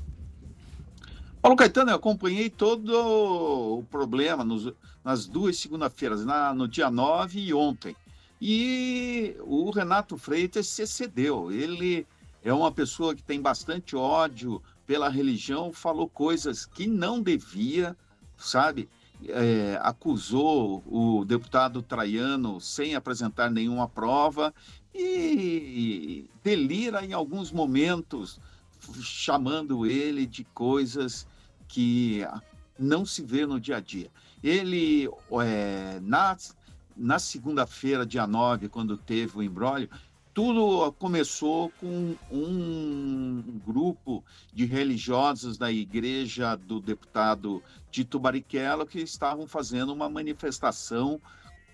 [1.41, 2.89] Paulo Caetano, eu acompanhei todo
[3.77, 4.73] o problema nos-
[5.03, 6.25] nas duas segunda-feiras,
[6.55, 7.95] no dia 9 e ontem.
[8.41, 11.51] E o Renato Freitas se excedeu.
[11.51, 12.05] Ele
[12.43, 17.95] é uma pessoa que tem bastante ódio pela religião, falou coisas que não devia,
[18.37, 18.89] sabe?
[19.27, 24.53] É, acusou o deputado Traiano sem apresentar nenhuma prova
[24.93, 28.39] e delira em alguns momentos,
[29.01, 31.27] chamando ele de coisas
[31.67, 32.25] que
[32.77, 34.11] não se vê no dia a dia.
[34.43, 35.09] Ele,
[35.43, 36.37] é, na,
[36.95, 39.89] na segunda-feira, dia 9, quando teve o embrólio,
[40.33, 44.21] tudo começou com um grupo
[44.53, 47.63] de religiosos da igreja do deputado
[47.95, 51.17] Tito Barrichello que estavam fazendo uma manifestação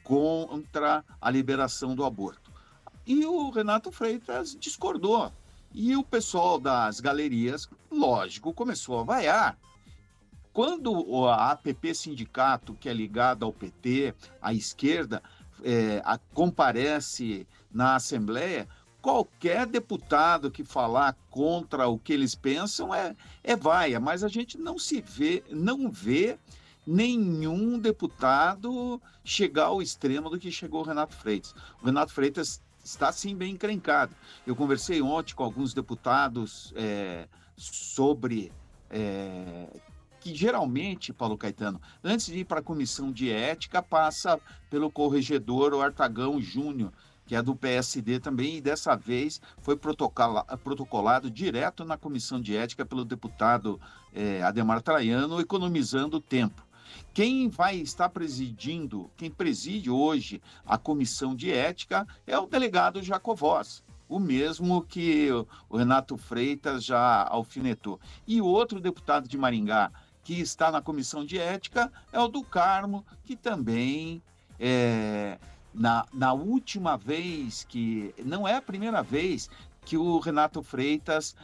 [0.04, 2.52] contra a liberação do aborto.
[3.08, 5.32] E o Renato Freitas discordou.
[5.74, 9.58] E o pessoal das galerias, lógico, começou a vaiar.
[10.54, 15.24] Quando o- a APP Sindicato, que é ligada ao PT, à esquerda,
[15.64, 18.68] é, a- comparece na Assembleia,
[19.02, 24.58] qualquer deputado que falar contra o que eles pensam é, é vaia, mas a gente
[24.58, 26.38] não se vê, não vê
[26.86, 31.54] nenhum deputado chegar ao extremo do que chegou o Renato Freitas.
[31.82, 34.16] O Renato Freitas está sim bem encrencado.
[34.46, 38.52] Eu conversei ontem com alguns deputados é, sobre
[38.90, 39.68] é,
[40.20, 45.74] que geralmente, Paulo Caetano, antes de ir para a comissão de ética, passa pelo corregedor
[45.74, 46.92] o Artagão Júnior,
[47.26, 52.56] que é do PSD também, e dessa vez foi protocola- protocolado direto na comissão de
[52.56, 53.80] ética pelo deputado
[54.14, 56.66] eh, Ademar Traiano, economizando tempo.
[57.14, 63.84] Quem vai estar presidindo, quem preside hoje a comissão de ética é o delegado Jacovós,
[64.10, 65.30] o mesmo que
[65.70, 68.00] o Renato Freitas já alfinetou.
[68.28, 69.92] E outro deputado de Maringá
[70.24, 74.22] que está na comissão de ética é o do Carmo, que também
[74.60, 75.40] é,
[75.74, 79.50] na, na última vez que não é a primeira vez
[79.86, 81.36] que o Renato Freitas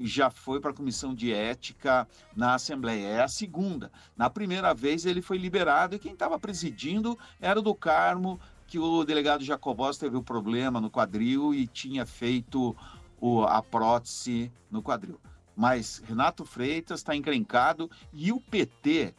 [0.00, 3.06] já foi para a comissão de ética na Assembleia.
[3.06, 3.90] É a segunda.
[4.16, 8.78] Na primeira vez ele foi liberado e quem estava presidindo era o do Carmo, que
[8.78, 12.74] o delegado Jacobós teve um problema no quadril e tinha feito
[13.20, 15.20] o, a prótese no quadril.
[15.54, 19.14] Mas Renato Freitas está encrencado e o PT,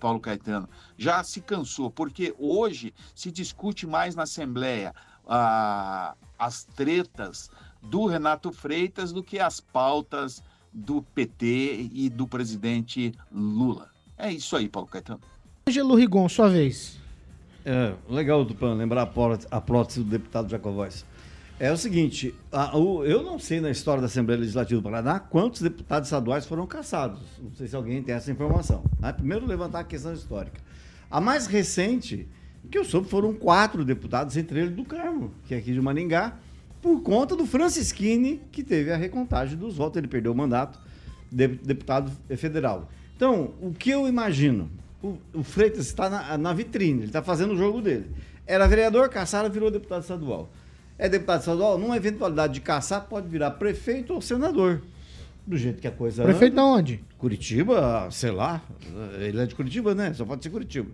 [0.00, 4.94] Paulo Caetano, já se cansou, porque hoje se discute mais na Assembleia
[5.26, 7.50] ah, as tretas
[7.82, 13.90] do Renato Freitas do que as pautas do PT e do presidente Lula.
[14.16, 15.20] É isso aí, Paulo Caetano.
[15.68, 16.98] Ângelo Rigon, sua vez.
[17.64, 21.04] É, legal, Tupan, lembrar a prótese, a prótese do deputado Jacovóis.
[21.60, 25.18] É o seguinte, a, o, eu não sei na história da Assembleia Legislativa do Paraná
[25.18, 27.20] quantos deputados estaduais foram caçados.
[27.42, 28.84] Não sei se alguém tem essa informação.
[29.00, 29.12] Né?
[29.12, 30.60] Primeiro, levantar a questão histórica.
[31.10, 32.28] A mais recente,
[32.70, 36.36] que eu soube, foram quatro deputados, entre eles do Carmo, que é aqui de Maningá,
[36.80, 39.96] por conta do Francisquini, que teve a recontagem dos votos.
[39.96, 40.78] Ele perdeu o mandato
[41.28, 42.88] de deputado federal.
[43.16, 44.70] Então, o que eu imagino?
[45.02, 48.06] O, o Freitas está na, na vitrine, ele está fazendo o jogo dele.
[48.46, 50.48] Era vereador, caçaram, virou deputado estadual.
[50.98, 54.82] É deputado estadual, numa eventualidade de caçar, pode virar prefeito ou senador.
[55.46, 56.62] Do jeito que a coisa Prefeito anda.
[56.62, 57.00] aonde?
[57.16, 58.60] Curitiba, sei lá.
[59.18, 60.12] Ele é de Curitiba, né?
[60.12, 60.90] Só pode ser Curitiba.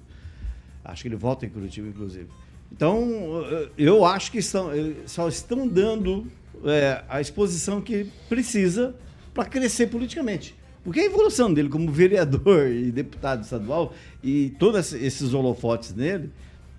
[0.84, 2.28] Acho que ele volta em Curitiba, inclusive.
[2.70, 3.44] Então,
[3.76, 4.70] eu acho que estão,
[5.06, 6.26] só estão dando
[6.64, 8.94] é, a exposição que precisa
[9.32, 10.54] para crescer politicamente.
[10.84, 16.30] Porque a evolução dele como vereador e deputado estadual e todos esses holofotes nele,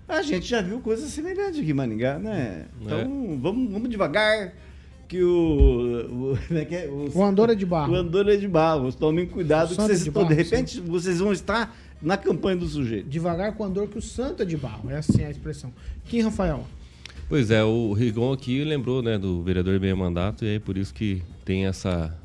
[0.08, 2.66] a gente já viu coisas semelhantes aqui em Maningá, né?
[2.80, 3.04] Então, é.
[3.40, 4.52] vamos, vamos devagar,
[5.08, 6.34] que o.
[6.50, 6.88] O, é que é?
[6.88, 7.92] o Andor é de barro.
[7.92, 8.92] O Andor é de barro.
[8.92, 10.82] Tomem cuidado, que vocês, de, barro, de repente sim.
[10.82, 13.08] vocês vão estar na campanha do sujeito.
[13.08, 14.90] Devagar com o Andor, que o santo é de barro.
[14.90, 15.72] É assim a expressão.
[16.04, 16.64] Quem, Rafael?
[17.28, 20.94] Pois é, o Rigon aqui lembrou né, do vereador meio mandato, e é por isso
[20.94, 22.16] que tem essa,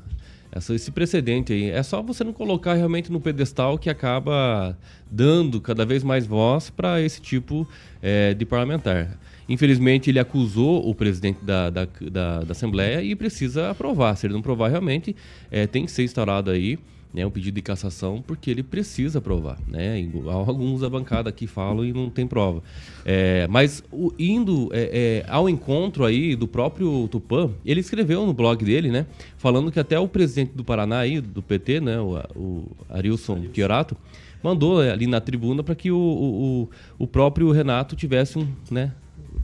[0.52, 1.70] essa, esse precedente aí.
[1.70, 4.76] É só você não colocar realmente no pedestal que acaba
[5.10, 7.66] dando cada vez mais voz para esse tipo
[8.02, 9.18] é, de parlamentar.
[9.48, 14.14] Infelizmente, ele acusou o presidente da, da, da, da, Assembleia e precisa aprovar.
[14.16, 15.16] Se ele não provar, realmente
[15.50, 16.78] é, tem que ser instaurado aí
[17.12, 19.58] né, um pedido de cassação, porque ele precisa provar.
[19.68, 20.08] Né?
[20.26, 22.62] Alguns da bancada aqui falam e não tem prova.
[23.04, 28.32] É, mas o, indo é, é, ao encontro aí do próprio Tupã, ele escreveu no
[28.32, 32.16] blog dele, né, falando que até o presidente do Paraná aí, do PT, né, o,
[32.34, 33.96] o Arilson Chiorato,
[34.42, 38.92] mandou ali na tribuna para que o, o, o próprio Renato tivesse um, né,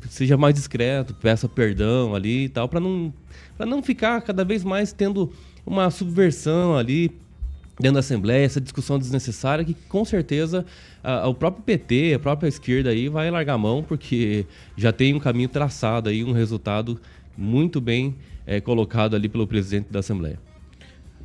[0.09, 3.13] seja mais discreto, peça perdão ali e tal, para não,
[3.59, 5.33] não ficar cada vez mais tendo
[5.65, 7.13] uma subversão ali
[7.79, 10.65] dentro da Assembleia, essa discussão desnecessária que com certeza
[11.03, 15.15] a, o próprio PT, a própria esquerda aí vai largar a mão porque já tem
[15.15, 17.01] um caminho traçado aí, um resultado
[17.37, 20.48] muito bem é, colocado ali pelo presidente da Assembleia.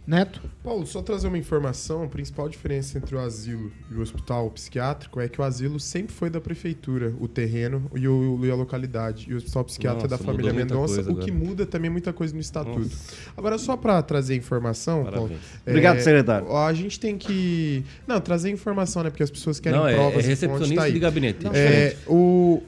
[0.05, 0.41] Neto?
[0.61, 5.19] Paulo, só trazer uma informação: a principal diferença entre o asilo e o hospital psiquiátrico
[5.19, 9.29] é que o asilo sempre foi da prefeitura, o terreno e, o, e a localidade.
[9.29, 12.33] E o hospital psiquiátrico Nossa, é da família Mendonça, o que muda também muita coisa
[12.33, 12.79] no estatuto.
[12.79, 13.13] Nossa.
[13.35, 15.31] Agora, só para trazer informação, Paulo,
[15.65, 16.55] é, Obrigado, secretário.
[16.55, 17.83] A gente tem que.
[18.05, 19.09] Não, trazer informação, né?
[19.09, 20.23] Porque as pessoas querem Não, provas.
[20.23, 21.43] É, é recepcionista tá de gabinete.
[21.45, 22.61] Não, é, o,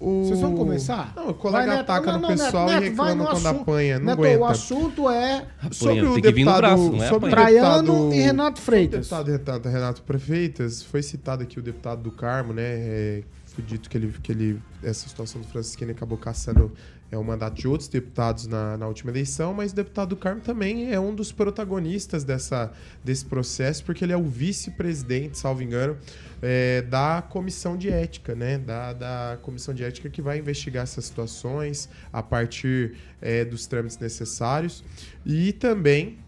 [0.00, 0.24] o...
[0.24, 1.12] Vocês vão começar?
[1.16, 3.60] Não, o colega vai, ataca não, no não, pessoal Neto, e reclama quando assunto.
[3.62, 3.98] apanha.
[3.98, 4.40] Não Neto, aguenta.
[4.40, 9.12] o assunto é sobre o deputado, braço, é sobre Traiano deputado, e Renato Freitas.
[9.12, 12.62] O deputado Renato Freitas, foi citado aqui o deputado do Carmo, né?
[12.62, 16.70] É, foi dito que ele, que ele essa situação do Francisquini acabou caçando
[17.10, 20.40] é o mandato de outros deputados na, na última eleição, mas o deputado do Carmo
[20.40, 22.72] também é um dos protagonistas dessa,
[23.04, 25.96] desse processo, porque ele é o vice-presidente, salvo engano,
[26.42, 28.58] é, da comissão de ética, né?
[28.58, 33.98] Da, da comissão de ética que vai investigar essas situações a partir é, dos trâmites
[33.98, 34.84] necessários
[35.24, 36.18] e também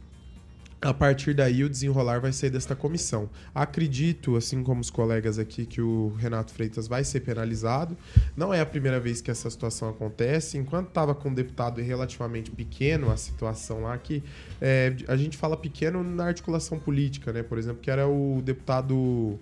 [0.80, 3.28] a partir daí o desenrolar vai ser desta comissão.
[3.54, 7.96] Acredito, assim como os colegas aqui, que o Renato Freitas vai ser penalizado.
[8.36, 10.56] Não é a primeira vez que essa situação acontece.
[10.56, 14.22] Enquanto estava com um deputado relativamente pequeno, a situação lá que
[14.60, 17.42] é, a gente fala pequeno na articulação política, né?
[17.42, 19.38] Por exemplo, que era o deputado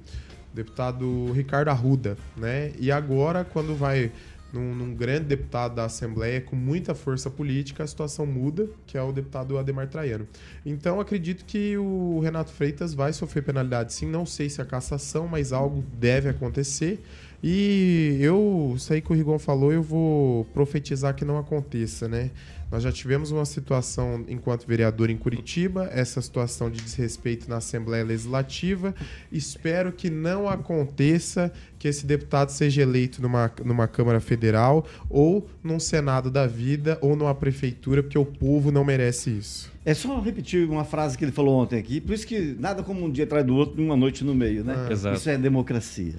[0.55, 2.73] deputado Ricardo Arruda, né?
[2.79, 4.11] E agora quando vai
[4.57, 9.03] num, num, grande deputado da Assembleia com muita força política, a situação muda, que é
[9.03, 10.27] o deputado Ademar Traiano.
[10.65, 14.07] Então, acredito que o Renato Freitas vai sofrer penalidade sim.
[14.07, 17.01] Não sei se a cassação, mas algo deve acontecer.
[17.43, 22.31] E eu, aí que o Rigon falou, eu vou profetizar que não aconteça, né?
[22.71, 28.05] Nós já tivemos uma situação enquanto vereador em Curitiba, essa situação de desrespeito na Assembleia
[28.05, 28.95] Legislativa.
[29.31, 35.79] Espero que não aconteça que esse deputado seja eleito numa, numa Câmara Federal ou num
[35.79, 39.73] Senado da vida ou numa prefeitura, porque o povo não merece isso.
[39.85, 43.05] É só repetir uma frase que ele falou ontem aqui, por isso que nada como
[43.05, 44.75] um dia atrás do outro, uma noite no meio, né?
[44.77, 44.93] Ah.
[44.93, 45.17] Exato.
[45.17, 46.17] Isso é democracia.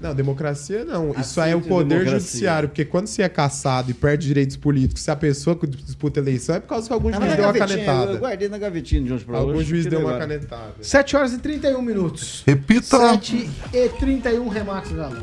[0.00, 1.10] Não, democracia não.
[1.10, 2.20] Isso Aceite aí é o poder democracia.
[2.20, 6.20] judiciário, porque quando você é caçado e perde direitos políticos, se a pessoa que disputa
[6.20, 8.12] a eleição é por causa que algum Tava juiz deu uma canetada.
[8.12, 9.68] Eu guardei na gavetinha de hoje pra Algum hoje.
[9.70, 10.74] juiz deu uma agora- canetada.
[10.80, 12.42] 7 horas e 31 minutos.
[12.46, 12.96] Repita.
[12.96, 15.16] 7 e 31, Remax Galo.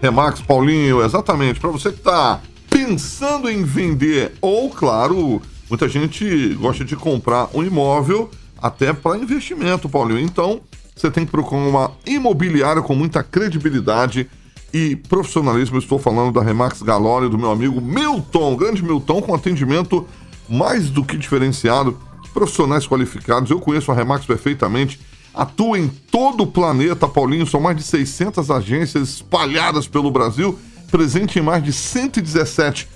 [0.00, 1.60] Remax Paulinho, exatamente.
[1.60, 2.40] Para você que está
[2.70, 9.88] pensando em vender, ou, claro, muita gente gosta de comprar um imóvel até para investimento,
[9.88, 10.20] Paulinho.
[10.20, 10.60] Então,
[11.02, 14.30] você tem que procurar uma imobiliária com muita credibilidade
[14.72, 15.78] e profissionalismo.
[15.78, 20.06] Estou falando da Remax Galório, do meu amigo Milton, grande Milton, com atendimento
[20.48, 21.98] mais do que diferenciado,
[22.32, 23.50] profissionais qualificados.
[23.50, 25.00] Eu conheço a Remax perfeitamente.
[25.34, 27.46] Atua em todo o planeta, Paulinho.
[27.46, 30.56] São mais de 600 agências espalhadas pelo Brasil,
[30.90, 32.88] presente em mais de 117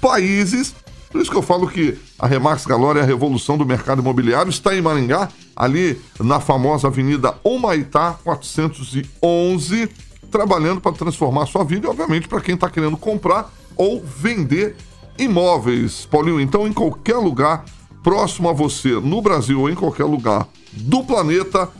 [0.00, 0.74] países.
[1.10, 4.50] Por isso que eu falo que a Remax Galória é a revolução do mercado imobiliário.
[4.50, 9.88] Está em Maringá, ali na famosa Avenida Humaitá 411,
[10.30, 14.76] trabalhando para transformar sua vida e, obviamente, para quem está querendo comprar ou vender
[15.18, 16.06] imóveis.
[16.06, 17.64] Paulinho, então, em qualquer lugar
[18.02, 21.70] próximo a você, no Brasil ou em qualquer lugar do planeta,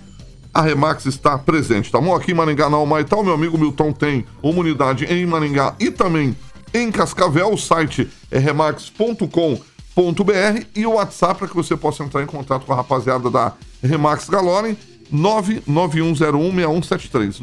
[0.52, 2.14] a Remax está presente, tá bom?
[2.14, 5.90] Aqui em Maringá, na Humaitá, o meu amigo Milton tem uma unidade em Maringá e
[5.90, 6.36] também
[6.72, 7.52] em Cascavel.
[7.52, 9.73] O site é remax.com.br
[10.74, 13.52] e o WhatsApp para que você possa entrar em contato com a rapaziada da
[13.82, 14.76] Remax Galorem,
[15.12, 17.40] 991016173.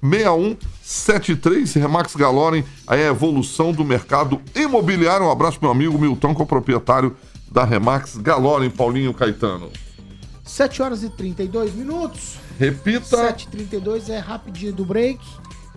[0.00, 1.80] 991016173.
[1.80, 5.26] Remax Galorem, é a evolução do mercado imobiliário.
[5.26, 7.14] Um abraço, meu amigo Milton, que é o proprietário
[7.50, 9.70] da Remax Galorem, Paulinho Caetano.
[10.44, 12.36] 7 horas e 32 minutos.
[12.58, 13.16] Repita.
[13.16, 15.18] 7 e 32 é rapidinho do break.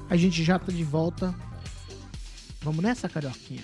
[0.09, 1.33] A gente já tá de volta.
[2.61, 3.63] Vamos nessa, Carioquinha?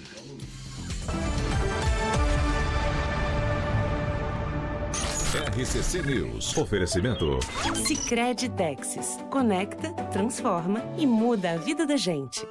[5.58, 6.56] RCC News.
[6.56, 7.40] Oferecimento.
[7.74, 9.18] Sicredi Texas.
[9.32, 12.46] Conecta, transforma e muda a vida da gente.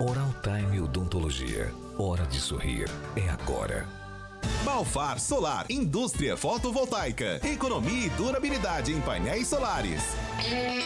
[0.00, 1.70] Oral Time Odontologia.
[1.98, 2.88] Hora de sorrir.
[3.14, 3.86] É agora.
[4.64, 10.02] Balfar Solar, indústria fotovoltaica, economia e durabilidade em painéis solares.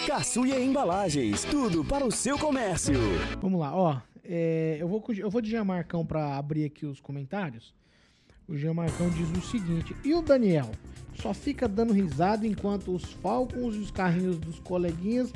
[0.08, 2.98] Caçuia Embalagens, tudo para o seu comércio.
[3.40, 4.00] Vamos lá, ó.
[4.24, 7.72] é, eu, vou, eu vou de Marcão pra abrir aqui os comentários.
[8.48, 10.70] O Jean Marcão diz o seguinte: E o Daniel?
[11.20, 15.32] Só fica dando risada enquanto os Falcons e os carrinhos dos coleguinhas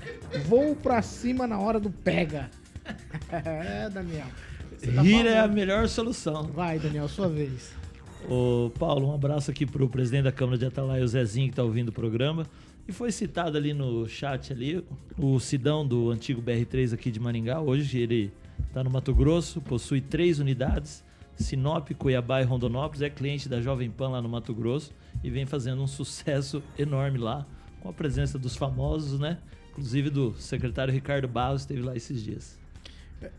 [0.47, 2.49] voam pra cima na hora do pega.
[3.31, 4.29] é, Daniel.
[4.81, 6.45] Tá Rir é a melhor solução.
[6.45, 7.73] Vai, Daniel, sua vez.
[8.29, 11.65] Ô, Paulo, um abraço aqui pro presidente da Câmara de Atalaia, o Zezinho, que tá
[11.65, 12.47] ouvindo o programa.
[12.87, 14.85] E foi citado ali no chat ali,
[15.19, 17.61] o Sidão do antigo BR3 aqui de Maringá.
[17.61, 18.33] Hoje ele
[18.73, 21.05] tá no Mato Grosso, possui três unidades.
[21.43, 25.45] Sinop, Cuiabá e Rondonópolis, é cliente da Jovem Pan lá no Mato Grosso e vem
[25.45, 27.47] fazendo um sucesso enorme lá,
[27.81, 29.39] com a presença dos famosos, né?
[29.71, 32.59] Inclusive do secretário Ricardo Barros, esteve lá esses dias.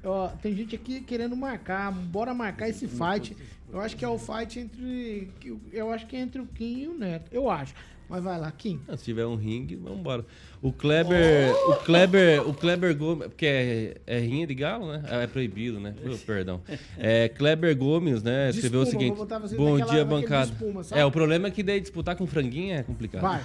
[0.03, 1.91] Ó, tem gente aqui querendo marcar.
[1.91, 3.35] Bora marcar esse fight.
[3.71, 5.29] Eu acho que é o fight entre.
[5.71, 7.33] Eu acho que é entre o Kim e o Neto.
[7.33, 7.73] Eu acho.
[8.09, 8.79] Mas vai lá, Kim.
[8.87, 10.25] Ah, Se tiver um ringue, vamos embora.
[10.61, 15.01] O Kleber, o Kleber, o Kleber Gomes, porque é, é rinha de galo, né?
[15.09, 15.93] É proibido, né?
[16.05, 16.61] Oh, perdão.
[16.97, 18.49] É, Kleber Gomes, né?
[18.51, 20.51] De Escreveu o espuma, seguinte: botar você Bom naquela- dia, bancada.
[20.51, 23.21] espuma, é, o problema é que daí disputar com franguinha é complicado.
[23.21, 23.41] Vai.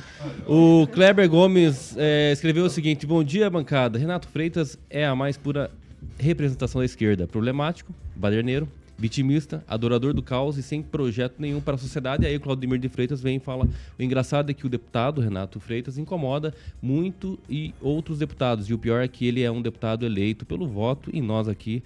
[0.46, 3.98] O Kleber Gomes é, escreveu o seguinte: Bom dia, bancada.
[3.98, 5.70] Renato Freitas é a mais pura
[6.18, 7.26] representação da esquerda.
[7.26, 8.68] Problemático, baderneiro,
[8.98, 12.26] vitimista, adorador do caos e sem projeto nenhum para a sociedade.
[12.26, 15.60] Aí o Claudemir de Freitas vem e fala: o engraçado é que o deputado Renato
[15.60, 18.68] Freitas incomoda muito e outros deputados.
[18.68, 21.82] E o pior é que ele é um deputado eleito pelo voto e nós aqui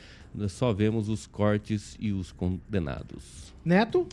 [0.48, 3.52] só vemos os cortes e os condenados.
[3.62, 4.06] Neto?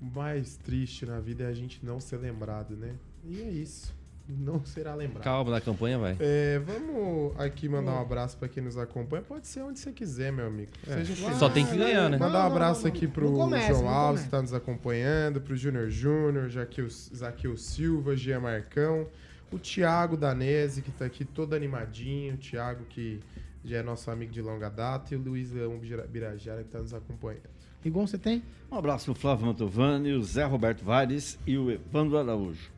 [0.00, 2.94] O mais triste na vida é a gente não ser lembrado, né?
[3.26, 3.94] E é isso.
[4.26, 5.22] Não será lembrado.
[5.22, 6.16] Calma, na campanha vai.
[6.18, 9.22] É, vamos aqui mandar um abraço pra quem nos acompanha.
[9.22, 10.70] Pode ser onde você quiser, meu amigo.
[10.86, 12.16] É, Seja só tem que ganhar, né?
[12.16, 13.12] Mandar um Não, não, abraço não, aqui não.
[13.12, 17.54] pro Não comece, João não Alves, que tá nos acompanhando, pro Júnior Júnior, Jaquil, Zaquil
[17.58, 19.06] Silva, Gia Marcão,
[19.52, 23.20] o Thiago Danese, que tá aqui todo animadinho, o Thiago, que
[23.62, 26.78] já é nosso amigo de longa data, e o Luiz Leão Bira- Birajara, que tá
[26.78, 27.42] nos acompanhando.
[27.84, 28.42] Igual você tem?
[28.72, 32.72] Um abraço pro Flávio Mantovani, o Zé Roberto Vares e o Evandro Araújo.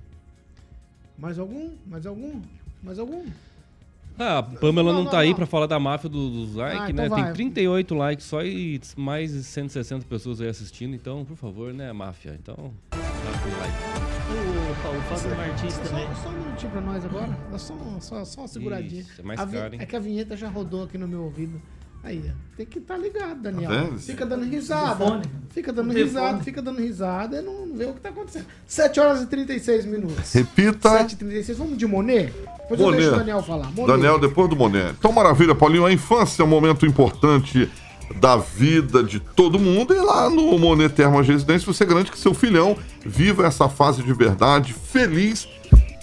[1.19, 1.71] Mais algum?
[1.87, 2.41] Mais algum?
[2.83, 3.25] Mais algum?
[4.19, 5.37] Ah, a Pamela não, Não, tá não, aí não.
[5.37, 6.91] pra falar da máfia do- dos likes, Ah, né?
[7.05, 7.33] então Tem vai.
[7.35, 12.39] 38 likes só e mais de 160 pessoas aí assistindo, então, por favor, né, máfia?
[12.43, 13.77] Então, dá aquele like.
[14.27, 16.07] O, o Fábio Martins Só, também.
[16.23, 17.39] só um minutinho pra nós agora.
[17.59, 19.03] Só, só, só uma seguradinha.
[19.03, 19.81] Isso, é mais A caro, hein?
[19.83, 21.61] É que a vinheta já rodou aqui no meu ouvido.
[22.03, 22.23] Aí.
[22.57, 23.71] Tem que estar ligado, Daniel.
[23.71, 25.21] Tá fica dando risada.
[25.51, 28.47] Fica dando risada, fica dando risada e não vê o que tá acontecendo.
[28.67, 30.33] 7 horas e 36 minutos.
[30.33, 30.91] Repita.
[30.91, 32.33] 7 e 36 Vamos de Monet?
[32.63, 33.01] Depois eu Monet.
[33.01, 33.71] deixo o Daniel falar.
[33.73, 33.87] Monet.
[33.87, 34.95] Daniel, depois do Monet.
[34.99, 35.85] Então, maravilha, Paulinho.
[35.85, 37.71] A infância é um momento importante
[38.21, 39.93] da vida de todo mundo.
[39.95, 44.13] E lá no Monet Termas Residência, você garante que seu filhão viva essa fase de
[44.13, 45.49] verdade, feliz,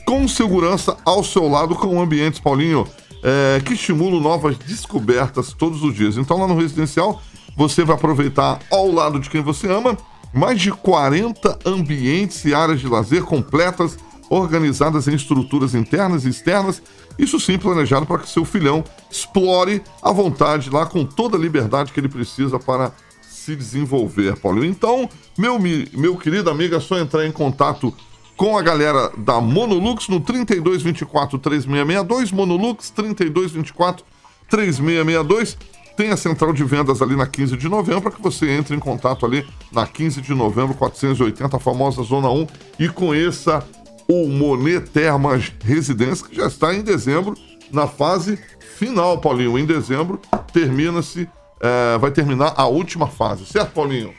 [0.05, 2.85] com segurança ao seu lado, com ambientes, Paulinho,
[3.23, 6.17] é, que estimulam novas descobertas todos os dias.
[6.17, 7.21] Então, lá no residencial,
[7.55, 9.97] você vai aproveitar ao lado de quem você ama
[10.33, 13.97] mais de 40 ambientes e áreas de lazer completas,
[14.29, 16.81] organizadas em estruturas internas e externas.
[17.19, 21.93] Isso sim planejado para que seu filhão explore à vontade lá com toda a liberdade
[21.93, 24.65] que ele precisa para se desenvolver, Paulinho.
[24.65, 25.07] Então,
[25.37, 27.93] meu, meu querido amigo, é só entrar em contato
[28.35, 34.05] com a galera da Monolux no 3224 3662, Monolux 3224
[34.49, 35.57] 3662.
[35.95, 38.79] Tem a central de vendas ali na 15 de novembro para que você entre em
[38.79, 42.47] contato ali na 15 de novembro 480, a famosa Zona 1,
[42.79, 43.63] e conheça
[44.07, 47.35] o Monet Termas Residência, que já está em dezembro,
[47.71, 48.39] na fase
[48.77, 49.57] final, Paulinho.
[49.57, 50.19] Em dezembro
[50.51, 51.29] termina-se,
[51.61, 54.13] eh, vai terminar a última fase, certo, Paulinho?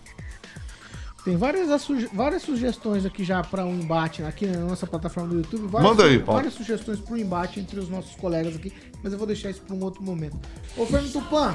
[1.25, 5.69] Tem várias, várias sugestões aqui já para um embate aqui na nossa plataforma do YouTube.
[5.69, 6.35] Várias, Manda aí, Paulo.
[6.35, 8.71] Várias sugestões para um embate entre os nossos colegas aqui,
[9.03, 10.39] mas eu vou deixar isso para um outro momento.
[10.77, 11.55] Ô, Fernando Tupan,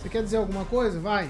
[0.00, 1.00] você quer dizer alguma coisa?
[1.00, 1.28] Vai.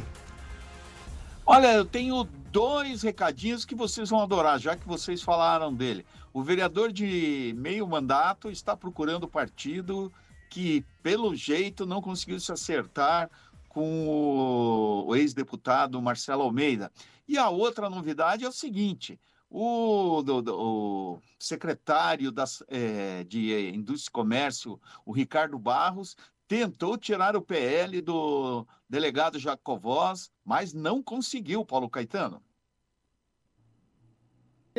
[1.46, 6.04] Olha, eu tenho dois recadinhos que vocês vão adorar, já que vocês falaram dele.
[6.34, 10.12] O vereador de meio mandato está procurando partido
[10.50, 13.30] que, pelo jeito, não conseguiu se acertar
[13.70, 16.92] com o, o ex-deputado Marcelo Almeida.
[17.26, 19.18] E a outra novidade é o seguinte:
[19.50, 26.16] o, do- do- o secretário das, eh, de Indústria e Comércio, o Ricardo Barros,
[26.46, 32.42] tentou tirar o PL do delegado Jacovós, mas não conseguiu, Paulo Caetano.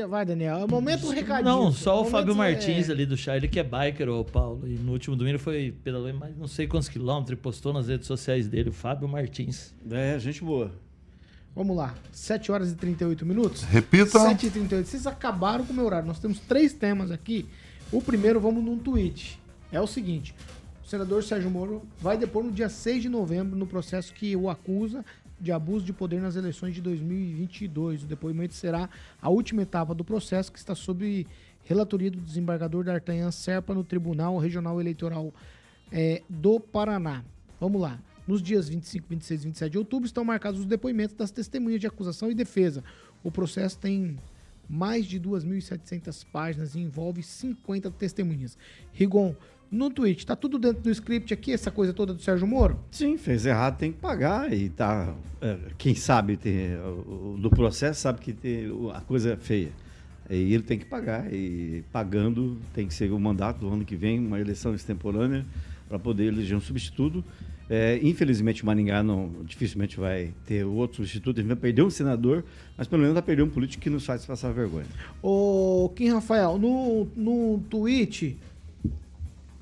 [0.10, 0.58] Vai, Daniel.
[0.58, 1.46] É o momento recadinho.
[1.46, 4.26] Não, só o Momento Fábio é- Martins ali do chá, ele que é biker, ô
[4.26, 4.68] Paulo.
[4.68, 8.06] E no último domingo foi pedalou mais não sei quantos quilômetros e postou nas redes
[8.06, 9.74] sociais dele, o Fábio Martins.
[9.90, 10.70] É, gente boa.
[11.56, 11.96] Vamos lá.
[12.12, 13.64] 7 horas e 38 minutos.
[13.64, 14.20] Repita.
[14.20, 14.88] 7 e 38.
[14.88, 16.08] Vocês acabaram com o meu horário.
[16.08, 17.48] Nós temos três temas aqui.
[17.92, 19.40] O primeiro, vamos num tweet.
[19.72, 20.36] É o seguinte.
[20.84, 24.50] O senador Sérgio Moro vai depor no dia 6 de novembro no processo que o
[24.50, 25.06] acusa
[25.40, 28.04] de abuso de poder nas eleições de 2022.
[28.04, 28.90] O depoimento será
[29.22, 31.26] a última etapa do processo que está sob
[31.64, 35.34] relatoria do desembargador D'Artagnan Serpa no Tribunal Regional Eleitoral
[35.92, 37.24] é, do Paraná.
[37.60, 38.00] Vamos lá.
[38.28, 41.88] Nos dias 25, 26 e 27 de outubro estão marcados os depoimentos das testemunhas de
[41.88, 42.84] acusação e defesa.
[43.24, 44.18] O processo tem
[44.68, 48.58] mais de 2.700 páginas e envolve 50 testemunhas.
[48.92, 49.36] Rigon,
[49.70, 52.80] no tweet, tá tudo dentro do script aqui, essa coisa toda do Sérgio Moro?
[52.92, 54.52] Sim, fez errado, tem que pagar.
[54.54, 55.16] E tá.
[55.42, 56.70] é, quem sabe tem,
[57.40, 59.72] do processo sabe que tem, a coisa é feia.
[60.30, 61.32] E ele tem que pagar.
[61.34, 65.46] E pagando tem que ser o mandato do ano que vem, uma eleição extemporânea,
[65.88, 67.24] para poder eleger um substituto.
[67.70, 72.44] É, infelizmente o Maringá não, dificilmente vai ter outro substituto, ele vai perder um senador,
[72.78, 74.86] mas pelo menos vai perder um político que nos faz passar vergonha.
[75.22, 78.38] Ô, Kim Rafael, no, no tweet,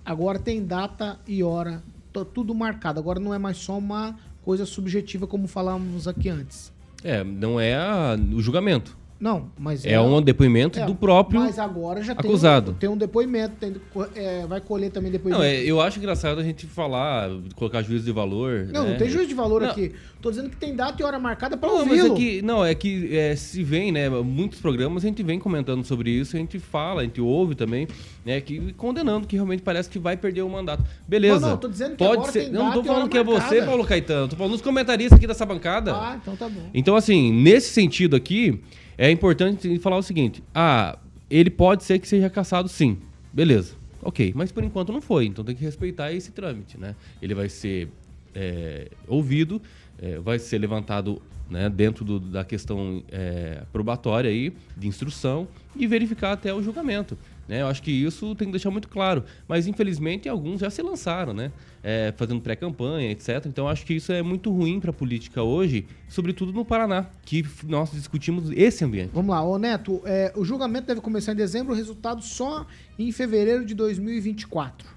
[0.05, 1.81] agora tem data e hora,
[2.11, 2.99] tá tudo marcado.
[2.99, 6.71] Agora não é mais só uma coisa subjetiva como falávamos aqui antes.
[7.03, 8.97] É, não é a- o julgamento.
[9.23, 12.73] Não, mas É um depoimento É, do próprio Mas agora já acusado.
[12.73, 13.73] Tem, um, tem um depoimento, tem,
[14.15, 15.41] é, vai colher também depoimento.
[15.41, 18.67] Não, é, eu acho engraçado a gente falar, colocar juízo de valor.
[18.69, 18.89] Não, né?
[18.89, 19.69] não tem juízo de valor Não.
[19.69, 19.93] aqui.
[20.21, 22.15] Tô dizendo que tem data e hora marcada Não, é ouvi-lo.
[22.15, 24.09] que, não, é que é, se vem, né?
[24.09, 27.87] Muitos programas a gente vem comentando sobre isso, a gente fala, a gente ouve também,
[28.25, 28.41] né?
[28.41, 30.83] Que condenando que realmente parece que vai perder o mandato.
[31.07, 31.39] Beleza.
[31.39, 32.43] Não, não, tô dizendo que Pode agora ser.
[32.43, 33.65] tem Não, data tô falando que é você, marcada.
[33.67, 34.27] Paulo Caetano.
[34.27, 35.93] Tô falando nos comentaristas aqui dessa bancada.
[35.93, 36.69] Ah, então tá bom.
[36.73, 38.61] Então, assim, nesse sentido aqui,
[38.97, 40.97] é importante falar o seguinte: ah,
[41.29, 42.97] ele pode ser que seja caçado sim.
[43.31, 43.75] Beleza.
[44.01, 46.93] Ok, mas por enquanto não foi, então tem que respeitar esse trâmite, né?
[47.21, 47.87] Ele vai ser
[48.35, 49.61] é, ouvido,
[50.01, 55.85] é, vai ser levantado né, dentro do- da questão é, probatória aí, de instrução, e
[55.87, 57.17] verificar até o julgamento.
[57.47, 57.61] Né?
[57.61, 59.23] Eu acho que isso tem que deixar muito claro.
[59.47, 61.51] Mas, infelizmente, alguns já se lançaram, né?
[61.83, 63.45] É, fazendo pré-campanha, etc.
[63.45, 67.07] Então, eu acho que isso é muito ruim para a política hoje, sobretudo no Paraná,
[67.25, 69.11] que nós discutimos esse ambiente.
[69.13, 72.65] Vamos lá, ô Neto, é, o julgamento deve começar em dezembro, o resultado só
[72.97, 74.87] em fevereiro de 2024.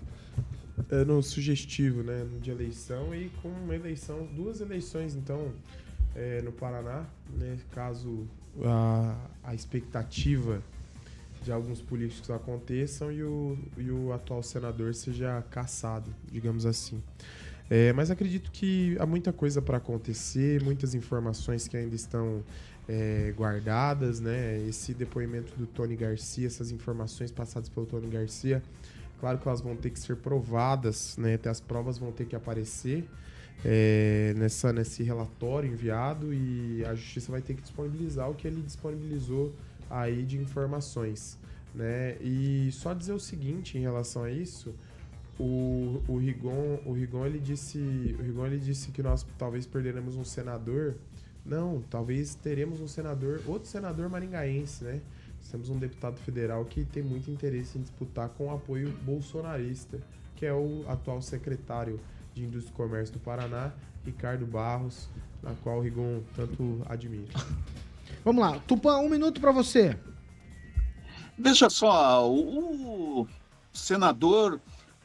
[0.90, 5.50] ano sugestivo, né, de eleição e com uma eleição, duas eleições, então,
[6.14, 7.04] é, no Paraná,
[7.36, 8.28] né, caso
[8.62, 10.62] a, a expectativa
[11.46, 17.00] de alguns políticos aconteçam e o, e o atual senador seja caçado, digamos assim.
[17.70, 22.42] É, mas acredito que há muita coisa para acontecer, muitas informações que ainda estão
[22.88, 24.58] é, guardadas, né?
[24.68, 28.60] Esse depoimento do Tony Garcia, essas informações passadas pelo Tony Garcia,
[29.20, 31.34] claro que elas vão ter que ser provadas, né?
[31.34, 33.08] Até as provas vão ter que aparecer
[33.64, 38.60] é, nessa, nesse relatório enviado e a justiça vai ter que disponibilizar o que ele
[38.62, 39.54] disponibilizou
[39.90, 41.38] aí de informações,
[41.74, 42.16] né?
[42.20, 44.74] E só dizer o seguinte em relação a isso,
[45.38, 47.78] o, o Rigon, o Rigon ele disse,
[48.18, 50.96] o Rigon ele disse que nós talvez perderemos um senador.
[51.44, 55.00] Não, talvez teremos um senador, outro senador maringaense, né?
[55.50, 60.00] Temos um deputado federal que tem muito interesse em disputar com o apoio bolsonarista,
[60.34, 62.00] que é o atual secretário
[62.34, 63.72] de Indústria e Comércio do Paraná,
[64.04, 65.08] Ricardo Barros,
[65.42, 67.32] na qual o Rigon tanto admira.
[68.26, 69.96] Vamos lá, Tupã, um minuto para você.
[71.38, 73.28] Veja só, o
[73.72, 74.60] senador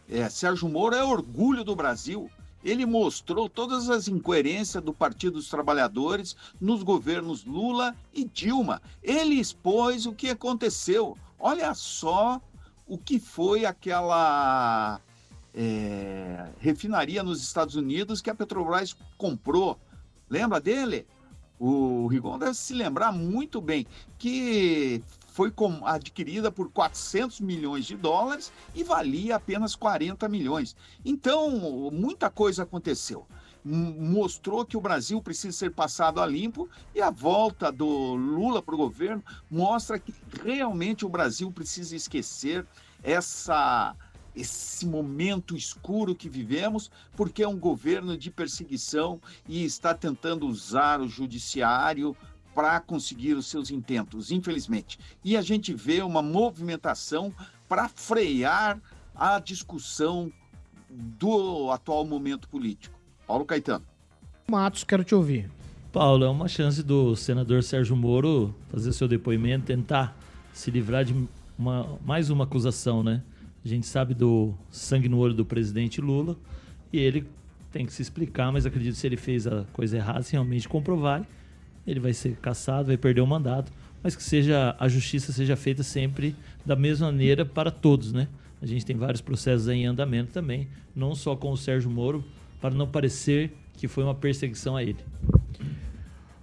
[0.09, 2.31] é, Sérgio Moro é orgulho do Brasil.
[2.63, 8.81] Ele mostrou todas as incoerências do Partido dos Trabalhadores nos governos Lula e Dilma.
[9.03, 11.15] Ele expôs o que aconteceu.
[11.37, 12.41] Olha só
[12.87, 14.99] o que foi aquela
[15.53, 19.77] é, refinaria nos Estados Unidos que a Petrobras comprou.
[20.27, 21.05] Lembra dele?
[21.63, 23.85] O Rigon deve se lembrar muito bem
[24.17, 25.53] que foi
[25.85, 30.75] adquirida por 400 milhões de dólares e valia apenas 40 milhões.
[31.05, 33.27] Então, muita coisa aconteceu.
[33.63, 38.73] Mostrou que o Brasil precisa ser passado a limpo e a volta do Lula para
[38.73, 42.65] o governo mostra que realmente o Brasil precisa esquecer
[43.03, 43.95] essa
[44.35, 51.01] esse momento escuro que vivemos, porque é um governo de perseguição e está tentando usar
[51.01, 52.15] o judiciário
[52.53, 54.99] para conseguir os seus intentos, infelizmente.
[55.23, 57.33] E a gente vê uma movimentação
[57.67, 58.79] para frear
[59.15, 60.31] a discussão
[60.89, 62.99] do atual momento político.
[63.25, 63.85] Paulo Caetano.
[64.49, 65.49] Matos, quero te ouvir.
[65.93, 70.17] Paulo, é uma chance do senador Sérgio Moro fazer seu depoimento, tentar
[70.53, 71.15] se livrar de
[71.57, 73.21] uma, mais uma acusação, né?
[73.63, 76.35] A gente sabe do sangue no olho do presidente Lula
[76.91, 77.27] e ele
[77.71, 80.67] tem que se explicar, mas acredito que se ele fez a coisa errada, se realmente
[80.67, 81.25] comprovar,
[81.85, 83.71] ele vai ser caçado, vai perder o mandato,
[84.03, 86.35] mas que seja a justiça seja feita sempre
[86.65, 88.27] da mesma maneira para todos, né?
[88.61, 92.23] A gente tem vários processos em andamento também, não só com o Sérgio Moro,
[92.59, 94.99] para não parecer que foi uma perseguição a ele.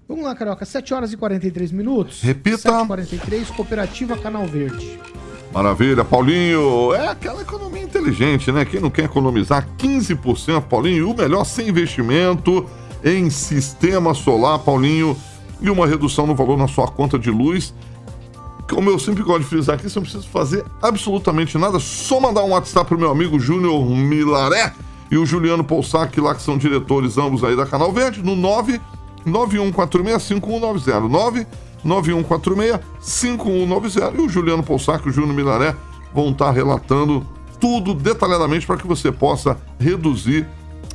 [0.09, 2.23] Vamos lá, Carioca, 7 horas e 43 minutos.
[2.23, 2.57] Repita.
[2.57, 4.99] 7h43, Cooperativa Canal Verde.
[5.53, 6.95] Maravilha, Paulinho.
[6.95, 8.65] É aquela economia inteligente, né?
[8.65, 12.67] Quem não quer economizar 15%, Paulinho, o melhor sem investimento
[13.05, 15.17] em sistema solar, Paulinho,
[15.61, 17.75] e uma redução no valor na sua conta de luz.
[18.69, 22.45] Como eu sempre gosto de frisar aqui, você não precisa fazer absolutamente nada, só mandar
[22.45, 24.75] um WhatsApp pro meu amigo Júnior Milaré
[25.11, 28.37] e o Juliano Poussac, lá que são diretores ambos aí da Canal Verde, no
[29.25, 31.47] 991465190.
[31.85, 35.75] 991465190 e o Juliano Poussac e o Júnior Milaré
[36.13, 37.27] vão estar relatando
[37.61, 40.47] tudo detalhadamente para que você possa reduzir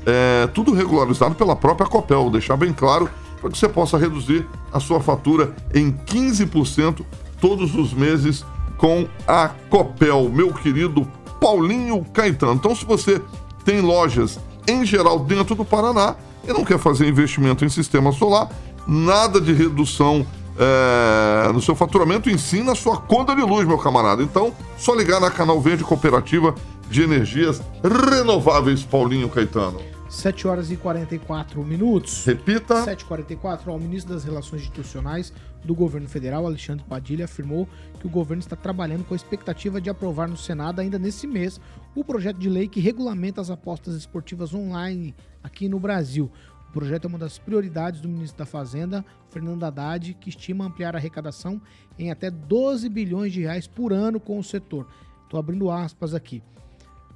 [0.06, 3.10] é, tudo regularizado pela própria Copel, deixar bem claro
[3.40, 7.04] para que você possa reduzir a sua fatura em 15%
[7.42, 8.46] todos os meses
[8.78, 11.06] com a Copel, meu querido
[11.40, 12.54] Paulinho Caetano.
[12.54, 13.22] Então, se você
[13.66, 16.16] tem lojas em geral dentro do Paraná
[16.48, 18.50] e não quer fazer investimento em sistema solar,
[18.88, 20.26] nada de redução
[20.58, 24.22] é, no seu faturamento, ensina a sua conta de luz, meu camarada.
[24.22, 26.54] Então, só ligar na Canal Verde Cooperativa
[26.90, 29.94] de Energias Renováveis, Paulinho Caetano.
[30.14, 32.24] 7 horas e 44 minutos.
[32.24, 32.86] Repita.
[32.86, 33.68] 7h44.
[33.68, 35.34] O ministro das Relações Institucionais
[35.64, 37.68] do governo federal, Alexandre Padilha, afirmou
[38.00, 41.60] que o governo está trabalhando com a expectativa de aprovar no Senado ainda nesse mês
[41.96, 46.32] o projeto de lei que regulamenta as apostas esportivas online aqui no Brasil.
[46.74, 50.96] O projeto é uma das prioridades do ministro da Fazenda, Fernando Haddad, que estima ampliar
[50.96, 51.62] a arrecadação
[52.00, 54.88] em até 12 bilhões de reais por ano com o setor.
[55.24, 56.42] Estou abrindo aspas aqui.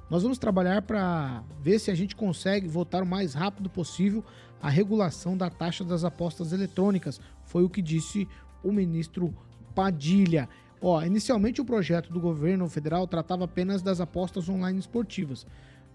[0.08, 4.24] Nós vamos trabalhar para ver se a gente consegue votar o mais rápido possível
[4.62, 8.28] a regulação da taxa das apostas eletrônicas, foi o que disse
[8.62, 9.34] o ministro
[9.74, 10.48] Padilha.
[10.80, 15.44] Ó, inicialmente o projeto do governo federal tratava apenas das apostas online esportivas,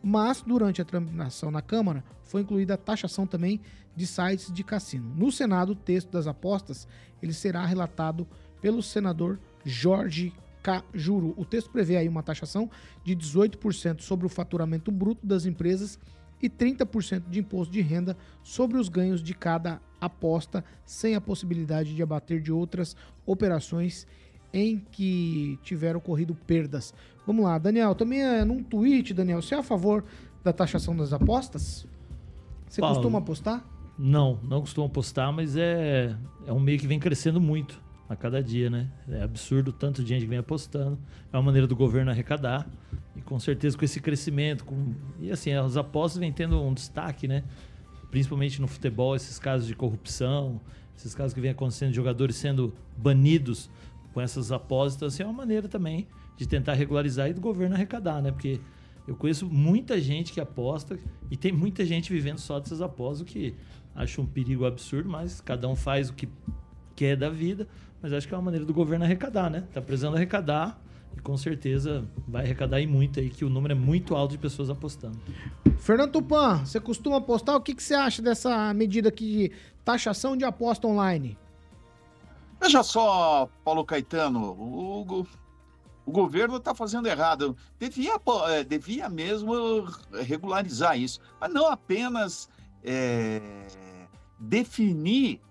[0.03, 3.61] mas durante a tramitação na Câmara foi incluída a taxação também
[3.95, 5.13] de sites de cassino.
[5.15, 6.85] No Senado, o texto das apostas
[7.21, 8.27] ele será relatado
[8.59, 11.33] pelo senador Jorge Cajuru.
[11.37, 12.69] O texto prevê aí uma taxação
[13.03, 15.97] de 18% sobre o faturamento bruto das empresas
[16.41, 21.95] e 30% de imposto de renda sobre os ganhos de cada aposta, sem a possibilidade
[21.95, 22.95] de abater de outras
[23.25, 24.05] operações
[24.53, 26.93] em que tiver ocorrido perdas.
[27.25, 30.05] Vamos lá, Daniel, também é num tweet, Daniel, você é a favor
[30.43, 31.87] da taxação das apostas?
[32.69, 33.65] Você Paulo, costuma apostar?
[33.97, 38.41] Não, não costumo apostar, mas é, é um meio que vem crescendo muito a cada
[38.43, 38.89] dia, né?
[39.09, 40.97] É absurdo o tanto de gente que vem apostando.
[41.31, 42.67] É uma maneira do governo arrecadar.
[43.15, 44.65] E com certeza com esse crescimento.
[44.65, 44.93] Com...
[45.19, 47.43] E assim, as apostas vêm tendo um destaque, né?
[48.11, 50.59] Principalmente no futebol, esses casos de corrupção,
[50.95, 53.69] esses casos que vem acontecendo de jogadores sendo banidos
[54.13, 54.95] com essas apostas.
[54.95, 56.07] Então, assim, é uma maneira também
[56.37, 58.31] de tentar regularizar e do governo arrecadar, né?
[58.31, 58.59] Porque
[59.07, 60.97] eu conheço muita gente que aposta
[61.29, 63.55] e tem muita gente vivendo só dessas apostas, o que
[63.95, 66.29] acho um perigo absurdo, mas cada um faz o que
[66.95, 67.67] quer da vida.
[68.01, 69.63] Mas acho que é uma maneira do governo arrecadar, né?
[69.73, 70.81] Tá precisando arrecadar
[71.15, 74.37] e com certeza vai arrecadar e muito aí, que o número é muito alto de
[74.37, 75.17] pessoas apostando.
[75.77, 77.55] Fernando Tupan, você costuma apostar?
[77.55, 79.51] O que, que você acha dessa medida aqui de
[79.85, 81.37] taxação de aposta online?
[82.63, 85.27] Veja só, Paulo Caetano, o,
[86.05, 87.57] o governo está fazendo errado.
[87.77, 88.13] Devia,
[88.47, 89.83] eh, devia mesmo
[90.25, 92.49] regularizar isso, mas não apenas
[92.81, 93.67] eh,
[94.39, 95.41] definir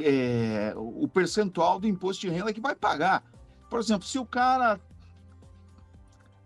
[0.00, 3.22] eh, o percentual do imposto de renda que vai pagar.
[3.70, 4.80] Por exemplo, se o cara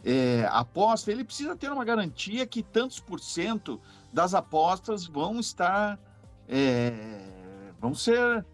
[0.04, 3.80] eh, aposta, ele precisa ter uma garantia que tantos por cento
[4.12, 5.98] das apostas vão estar,
[6.46, 7.26] eh,
[7.80, 8.44] vão ser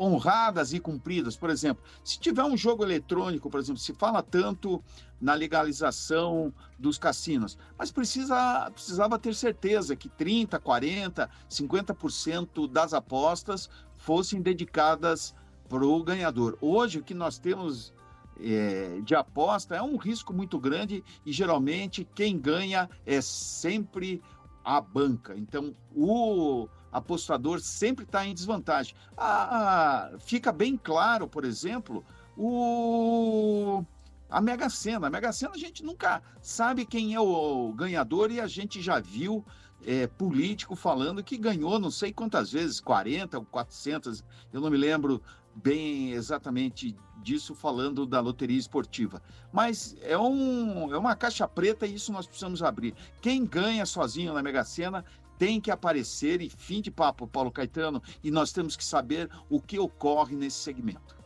[0.00, 1.36] honradas e cumpridas.
[1.36, 4.82] Por exemplo, se tiver um jogo eletrônico, por exemplo, se fala tanto
[5.20, 13.68] na legalização dos cassinos, mas precisa, precisava ter certeza que 30, 40, 50% das apostas
[13.98, 15.34] fossem dedicadas
[15.68, 16.56] para o ganhador.
[16.62, 17.92] Hoje, o que nós temos
[18.40, 24.22] eh, de aposta é um risco muito grande e geralmente quem ganha é sempre
[24.64, 25.36] a banca.
[25.36, 28.94] Então, o apostador sempre está em desvantagem.
[29.16, 32.04] Ah, fica bem claro, por exemplo,
[32.36, 33.84] o
[34.28, 35.08] a Mega Sena.
[35.08, 39.00] A Mega Sena a gente nunca sabe quem é o ganhador e a gente já
[39.00, 39.44] viu
[39.84, 44.22] é, político falando que ganhou não sei quantas vezes, 40 ou 400,
[44.52, 45.22] eu não me lembro
[45.54, 49.22] bem exatamente disso falando da loteria esportiva.
[49.52, 52.94] Mas é, um, é uma caixa preta e isso nós precisamos abrir.
[53.20, 55.04] Quem ganha sozinho na Mega Sena
[55.40, 59.58] tem que aparecer e fim de papo, Paulo Caetano, e nós temos que saber o
[59.58, 61.16] que ocorre nesse segmento.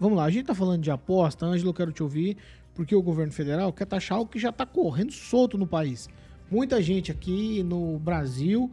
[0.00, 2.38] Vamos lá, a gente tá falando de aposta, Ângelo, quero te ouvir,
[2.74, 6.08] porque o governo federal quer taxar o que já tá correndo solto no país.
[6.50, 8.70] Muita gente aqui no Brasil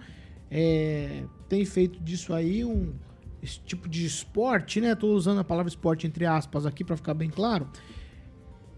[0.49, 2.93] é, tem feito disso aí um
[3.41, 4.95] esse tipo de esporte, né?
[4.95, 7.67] Tô usando a palavra esporte entre aspas aqui para ficar bem claro.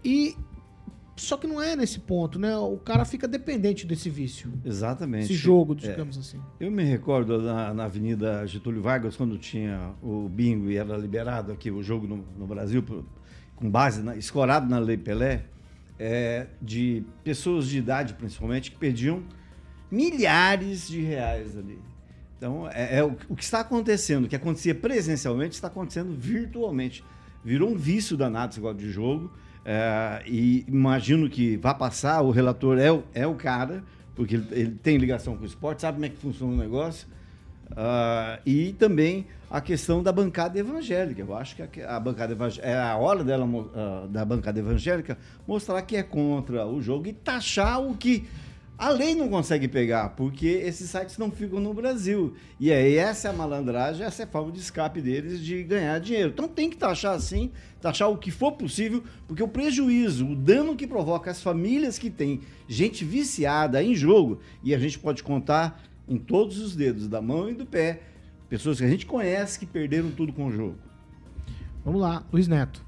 [0.04, 0.36] E
[1.16, 2.56] só que não é nesse ponto, né?
[2.56, 4.52] O cara fica dependente desse vício.
[4.64, 5.24] Exatamente.
[5.24, 5.88] Esse jogo, É.
[5.90, 6.38] digamos assim.
[6.60, 11.52] Eu me recordo na, na Avenida Getúlio Vargas, quando tinha o bingo e era liberado
[11.52, 12.84] aqui o jogo no, no Brasil,
[13.56, 15.44] com base, na, escorado na Lei Pelé,
[15.98, 19.22] é, de pessoas de idade, principalmente, que perdiam
[19.90, 21.78] milhares de reais ali.
[22.36, 27.02] Então, é, é o, o que está acontecendo, o que acontecia presencialmente, está acontecendo virtualmente.
[27.42, 29.32] Virou um vício danado esse negócio de jogo.
[29.66, 33.82] É, e imagino que vai passar, o relator é, o- é o cara,
[34.14, 37.08] porque ele, ele tem ligação com o esporte, sabe como é que funciona o negócio.
[37.76, 41.20] Ah, e também a questão da bancada evangélica.
[41.20, 43.44] Eu acho que a, a bancada é a hora dela,
[43.74, 48.24] ah, da bancada evangélica mostrar que é contra o jogo e taxar o que
[48.78, 52.34] a lei não consegue pegar, porque esses sites não ficam no Brasil.
[52.60, 55.98] E aí essa é a malandragem, essa é a forma de escape deles de ganhar
[55.98, 56.30] dinheiro.
[56.30, 57.50] Então tem que taxar assim,
[57.80, 62.10] taxar o que for possível, porque o prejuízo, o dano que provoca as famílias que
[62.10, 67.22] têm gente viciada em jogo, e a gente pode contar em todos os dedos da
[67.22, 68.02] mão e do pé,
[68.48, 70.76] pessoas que a gente conhece que perderam tudo com o jogo.
[71.82, 72.85] Vamos lá, Luiz Neto.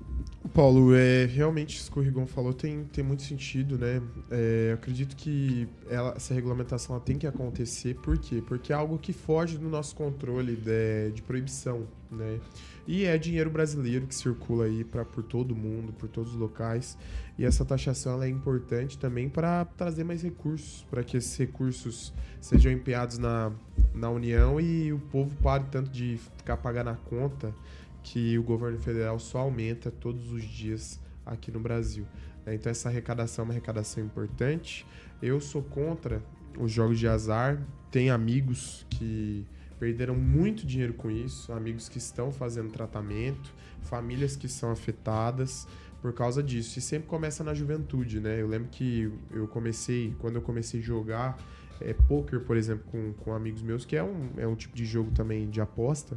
[0.49, 4.01] Paulo, é, realmente isso que o Rigon falou tem, tem muito sentido, né?
[4.31, 8.43] É, acredito que ela- essa regulamentação ela tem que acontecer, por quê?
[8.47, 12.41] Porque é algo que foge do nosso controle de, de proibição, né?
[12.87, 16.97] E é dinheiro brasileiro que circula aí pra, por todo mundo, por todos os locais.
[17.39, 22.13] E essa taxação ela é importante também para trazer mais recursos, para que esses recursos
[22.41, 23.53] sejam empenhados na,
[23.95, 27.55] na União e o povo pare tanto de ficar pagando a conta
[28.03, 32.07] que o governo federal só aumenta todos os dias aqui no Brasil.
[32.45, 32.55] né?
[32.55, 34.87] Então essa arrecadação é uma arrecadação importante.
[35.21, 36.23] Eu sou contra
[36.59, 37.63] os jogos de azar.
[37.91, 39.47] Tem amigos que
[39.79, 45.67] perderam muito dinheiro com isso, amigos que estão fazendo tratamento, famílias que são afetadas.
[46.01, 46.79] por causa disso.
[46.79, 48.41] E sempre começa na juventude, né?
[48.41, 51.37] Eu lembro que eu comecei, quando eu comecei a jogar
[51.81, 54.85] é, poker, por exemplo, com, com amigos meus, que é um, é um tipo de
[54.85, 56.17] jogo também de aposta.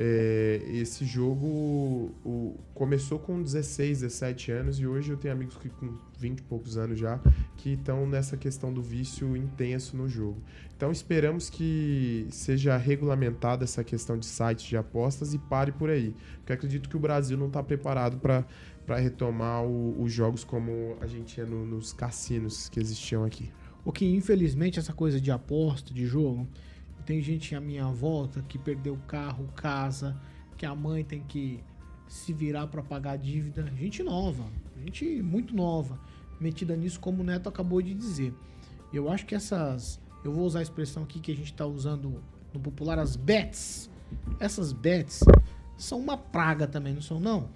[0.00, 5.68] É, esse jogo o- começou com 16, 17 anos e hoje eu tenho amigos que
[5.68, 7.18] com 20 e poucos anos já
[7.56, 10.40] que estão nessa questão do vício intenso no jogo.
[10.76, 16.14] Então esperamos que seja regulamentada essa questão de sites de apostas e pare por aí.
[16.36, 18.44] Porque acredito que o Brasil não está preparado para
[19.00, 23.50] retomar o- os jogos como a gente tinha no- nos cassinos que existiam aqui.
[23.84, 26.46] O que infelizmente essa coisa de aposta, de jogo,
[27.08, 30.14] tem gente à minha volta que perdeu carro, casa,
[30.58, 31.58] que a mãe tem que
[32.06, 33.66] se virar para pagar a dívida.
[33.78, 34.44] Gente nova,
[34.84, 35.98] gente muito nova,
[36.38, 38.34] metida nisso como o Neto acabou de dizer.
[38.92, 42.22] Eu acho que essas, eu vou usar a expressão aqui que a gente está usando
[42.52, 43.88] no popular, as bets.
[44.38, 45.20] Essas bets
[45.78, 47.48] são uma praga também, não são não?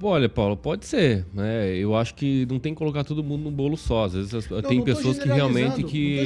[0.00, 1.76] Olha, Paulo, pode ser, né?
[1.76, 4.04] Eu acho que não tem que colocar todo mundo no bolo só.
[4.04, 6.18] Às vezes as- tem não pessoas que realmente não que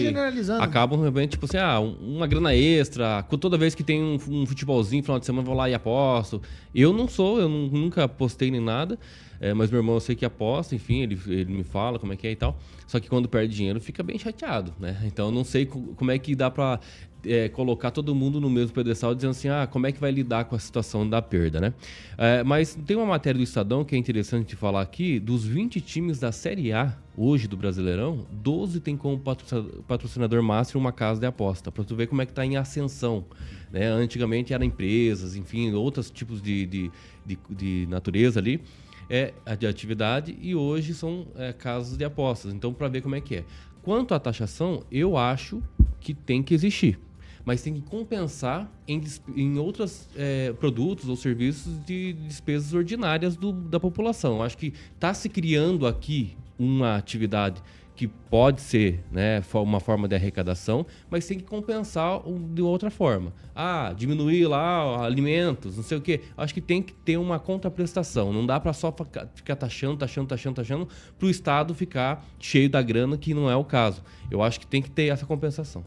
[0.62, 3.22] acabam realmente, tipo assim, ah, um- uma grana extra.
[3.40, 6.40] Toda vez que tem um, um futebolzinho final de semana, eu vou lá e aposto.
[6.74, 8.98] Eu não sou, eu nu- nunca apostei nem nada.
[9.38, 12.16] é, mas meu irmão eu sei que aposta, enfim, ele, ele me fala como é
[12.16, 12.58] que é e tal.
[12.86, 14.96] Só que quando perde dinheiro fica bem chateado, né?
[15.04, 16.80] Então eu não sei co- como é que dá pra
[17.26, 20.44] é, colocar todo mundo no mesmo pedestal dizendo assim, ah, como é que vai lidar
[20.44, 21.74] com a situação da perda, né?
[22.16, 25.80] É, mas tem uma matéria do Estadão que é interessante de falar aqui, dos 20
[25.80, 31.20] times da Série A hoje do Brasileirão, 12 tem como patrocina- patrocinador máximo uma casa
[31.20, 33.24] de aposta, para tu ver como é que tá em ascensão,
[33.72, 33.86] né?
[33.86, 36.90] Antigamente eram empresas, enfim, outros tipos de, de,
[37.24, 38.60] de, de natureza ali,
[39.08, 42.52] é, de atividade, e hoje são é, casas de apostas.
[42.52, 43.44] Então, para ver como é que é.
[43.82, 45.62] Quanto à taxação, eu acho
[46.00, 46.98] que tem que existir
[47.46, 49.00] mas tem que compensar em,
[49.36, 54.42] em outros é, produtos ou serviços de despesas ordinárias do- da população.
[54.42, 57.62] Acho que está se criando aqui uma atividade
[57.94, 62.20] que pode ser né, uma forma de arrecadação, mas tem que compensar
[62.52, 63.32] de outra forma.
[63.54, 66.20] Ah, diminuir lá alimentos, não sei o quê.
[66.36, 68.34] Acho que tem que ter uma contraprestação.
[68.34, 68.94] Não dá para só
[69.34, 70.88] ficar taxando, taxando, taxando, taxando,
[71.18, 74.02] para o Estado ficar cheio da grana, que não é o caso.
[74.30, 75.82] Eu acho que tem que ter essa compensação.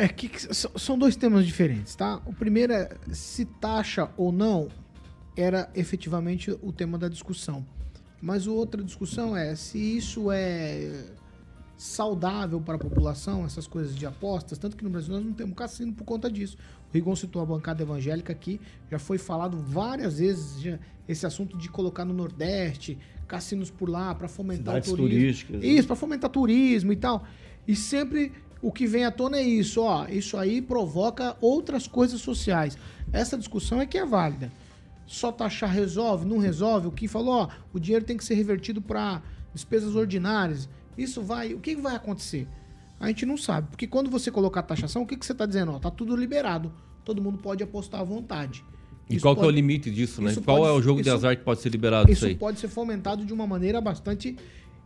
[0.00, 2.22] É que, que são dois temas diferentes, tá?
[2.24, 4.68] O primeiro é se taxa ou não
[5.36, 7.66] era efetivamente o tema da discussão.
[8.18, 11.04] Mas a outra discussão é se isso é
[11.76, 15.54] saudável para a população, essas coisas de apostas, tanto que no Brasil nós não temos
[15.54, 16.56] cassino por conta disso.
[16.88, 18.58] O Rigon citou a bancada evangélica aqui,
[18.90, 22.96] já foi falado várias vezes já, esse assunto de colocar no Nordeste,
[23.28, 25.58] cassinos por lá para fomentar Cidades o turismo.
[25.58, 25.66] né?
[25.66, 27.26] Isso, para fomentar turismo e tal.
[27.68, 28.32] E sempre
[28.62, 32.76] o que vem à tona é isso, ó, isso aí provoca outras coisas sociais.
[33.12, 34.52] Essa discussão é que é válida.
[35.06, 36.86] Só taxar resolve, não resolve.
[36.86, 40.68] O que falou, ó, o dinheiro tem que ser revertido para despesas ordinárias.
[40.96, 42.46] Isso vai, o que vai acontecer?
[43.00, 45.72] A gente não sabe, porque quando você colocar taxação, o que, que você está dizendo?
[45.72, 46.70] Ó, tá tudo liberado.
[47.04, 48.62] Todo mundo pode apostar à vontade.
[49.08, 50.32] E Isso qual que é o pode- limite disso, né?
[50.44, 52.34] Qual pode- é o jogo de isso- azar que pode ser liberado isso isso aí?
[52.36, 54.36] pode ser fomentado de uma maneira bastante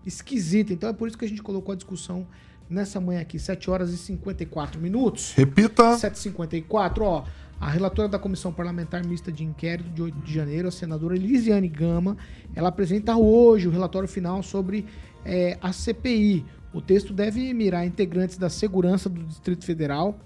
[0.06, 0.72] esquisita.
[0.72, 2.26] Então é por isso que a gente colocou a discussão
[2.68, 5.32] nessa manhã aqui, 7 horas e 54 minutos.
[5.34, 5.96] Repita.
[5.96, 7.24] 7h54, ó.
[7.60, 11.68] A relatora da Comissão Parlamentar Mista de Inquérito de 8 de janeiro, a senadora Elisiane
[11.68, 12.16] Gama,
[12.54, 14.84] ela apresenta hoje o relatório final sobre
[15.24, 16.44] eh, a CPI.
[16.72, 20.18] O texto deve mirar integrantes da segurança do Distrito Federal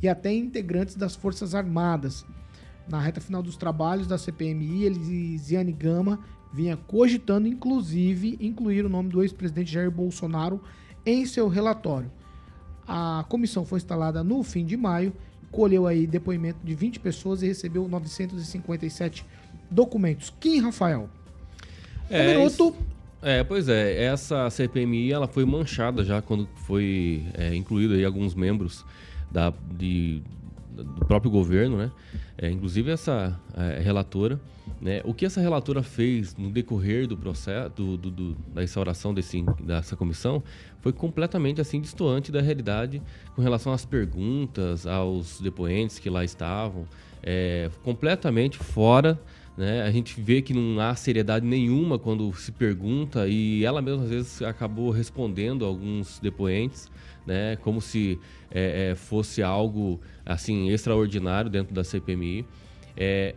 [0.00, 2.24] e até integrantes das Forças Armadas.
[2.88, 6.20] Na reta final dos trabalhos da CPMI, Elisiane Gama
[6.52, 10.62] vinha cogitando, inclusive, incluir o nome do ex-presidente Jair Bolsonaro
[11.06, 12.10] em seu relatório.
[12.86, 15.12] A comissão foi instalada no fim de maio,
[15.50, 19.24] colheu aí depoimento de 20 pessoas e recebeu 957
[19.70, 20.32] documentos.
[20.40, 21.08] Kim Rafael.
[22.10, 22.46] Um minuto.
[22.52, 22.74] isso-
[23.22, 28.34] É, pois é, essa CPMI ela foi manchada já quando foi é, incluído aí alguns
[28.34, 28.84] membros
[29.32, 30.22] da, de,
[30.76, 31.90] do próprio governo, né?
[32.38, 34.38] É, inclusive essa é, relatora,
[34.80, 35.00] né?
[35.04, 39.42] O que essa relatora fez no decorrer do processo, do, do- do- da instauração desse,
[39.64, 40.42] dessa comissão,
[40.86, 43.02] foi completamente assim distoante da realidade
[43.34, 46.86] com relação às perguntas, aos depoentes que lá estavam,
[47.24, 49.18] é, completamente fora
[49.56, 49.82] né?
[49.82, 54.10] A gente vê que não há seriedade nenhuma quando se pergunta e ela mesma às
[54.10, 56.90] vezes acabou respondendo alguns depoentes,
[57.26, 57.56] né?
[57.56, 58.20] Como se
[58.50, 62.44] é, é, fosse algo assim extraordinário dentro da CPMI.
[62.96, 63.34] É,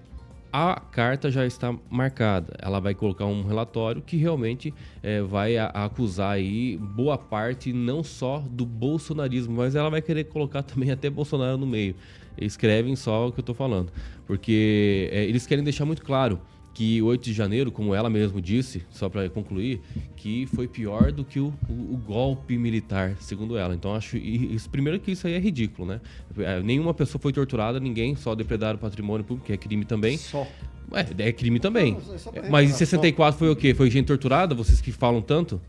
[0.52, 2.56] a carta já está marcada.
[2.60, 4.74] Ela vai colocar um relatório que realmente
[5.04, 10.26] é, vai a- acusar aí boa parte não só do bolsonarismo, mas ela vai querer
[10.26, 11.96] colocar também até Bolsonaro no meio.
[12.38, 13.92] Escrevem só o que eu estou falando,
[14.26, 16.40] porque é, eles querem deixar muito claro
[16.74, 19.82] que 8 de janeiro, como ela mesmo disse, só para concluir,
[20.16, 23.74] que foi pior do que o, o, o, golpe militar, segundo ela.
[23.76, 26.02] Então acho isso primeiro que isso aí é ridículo, né?
[26.38, 30.18] É, nenhuma pessoa foi torturada, ninguém só depredar o patrimônio público, que é crime também.
[30.18, 30.48] Só.
[30.92, 31.94] É, é crime também.
[31.94, 33.74] Não, Mas em 64 foi o quê?
[33.74, 34.56] Foi gente torturada?
[34.56, 35.62] Vocês que falam tanto?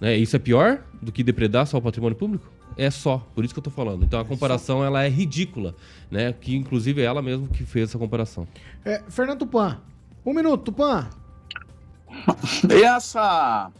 [0.00, 0.16] Né?
[0.16, 2.50] Isso é pior do que depredar só o patrimônio público?
[2.76, 4.04] É só, por isso que eu tô falando.
[4.04, 5.74] Então a comparação ela é ridícula,
[6.10, 6.32] né?
[6.32, 8.48] Que inclusive é ela mesmo que fez essa comparação.
[8.84, 9.80] É, Fernando Tupan,
[10.24, 11.08] um minuto, Tupan.
[12.70, 13.70] Essa,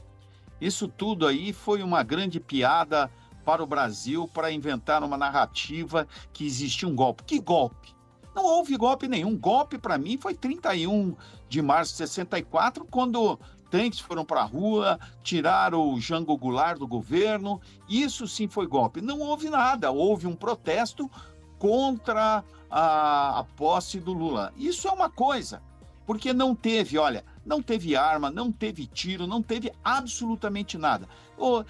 [0.61, 3.11] isso tudo aí foi uma grande piada
[3.45, 7.25] para o Brasil para inventar uma narrativa que existia um golpe.
[7.25, 7.95] Que golpe?
[8.35, 9.37] Não houve golpe nenhum.
[9.37, 11.15] Golpe para mim foi 31
[11.49, 13.39] de março de 64, quando
[13.71, 17.61] tanques foram para a rua, tiraram o Jango Goulart do governo.
[17.89, 19.01] Isso sim foi golpe.
[19.01, 19.91] Não houve nada.
[19.91, 21.11] Houve um protesto
[21.59, 24.53] contra a, a posse do Lula.
[24.57, 25.63] Isso é uma coisa.
[26.07, 31.09] Porque não teve, olha, não teve arma, não teve tiro, não teve absolutamente nada.
[31.39, 31.65] O,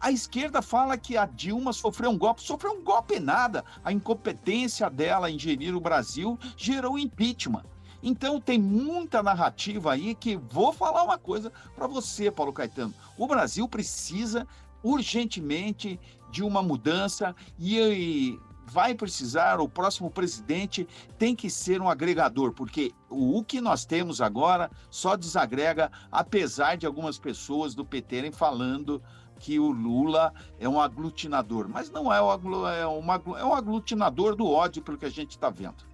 [0.00, 2.42] a esquerda fala que a Dilma sofreu um golpe.
[2.42, 3.64] Sofreu um golpe nada.
[3.84, 7.64] A incompetência dela em gerir o Brasil gerou impeachment.
[8.02, 12.94] Então tem muita narrativa aí que vou falar uma coisa para você, Paulo Caetano.
[13.18, 14.46] O Brasil precisa
[14.82, 18.38] urgentemente de uma mudança e
[18.70, 20.86] vai precisar, o próximo presidente
[21.18, 26.86] tem que ser um agregador, porque o que nós temos agora só desagrega, apesar de
[26.86, 29.02] algumas pessoas do PT falando
[29.38, 34.36] que o Lula é um aglutinador, mas não é, um, é, uma, é um aglutinador
[34.36, 35.88] do ódio, pelo que a gente está vendo.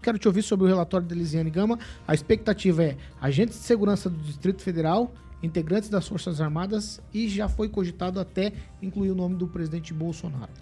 [0.00, 1.78] Quero te ouvir sobre o relatório da Elisiane Gama.
[2.06, 5.12] A expectativa é agentes de segurança do Distrito Federal
[5.42, 10.52] integrantes das Forças Armadas e já foi cogitado até incluir o nome do presidente Bolsonaro.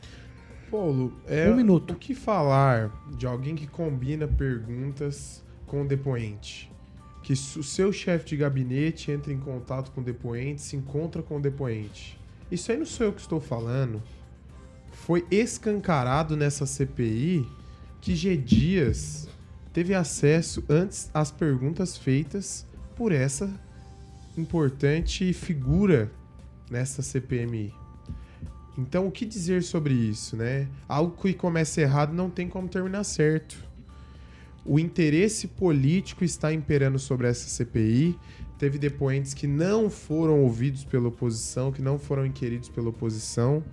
[0.70, 1.95] Paulo, é um minuto.
[1.95, 6.70] o que falar de alguém que combina perguntas com o depoente?
[7.22, 11.39] Que o seu chefe de gabinete entra em contato com o depoente, se encontra com
[11.39, 12.18] o depoente.
[12.51, 14.03] Isso aí não sou eu que estou falando.
[14.93, 17.47] Foi escancarado nessa CPI
[18.01, 18.37] que G.
[18.37, 19.29] Dias
[19.72, 22.66] teve acesso antes às perguntas feitas
[22.97, 23.51] por essa
[24.41, 26.11] importante figura
[26.70, 27.74] nessa CPMI.
[28.76, 30.68] Então, o que dizer sobre isso, né?
[30.89, 33.66] Algo que começa errado não tem como terminar certo.
[34.64, 38.16] O interesse político está imperando sobre essa CPI.
[38.57, 43.64] Teve depoentes que não foram ouvidos pela oposição, que não foram inquiridos pela oposição.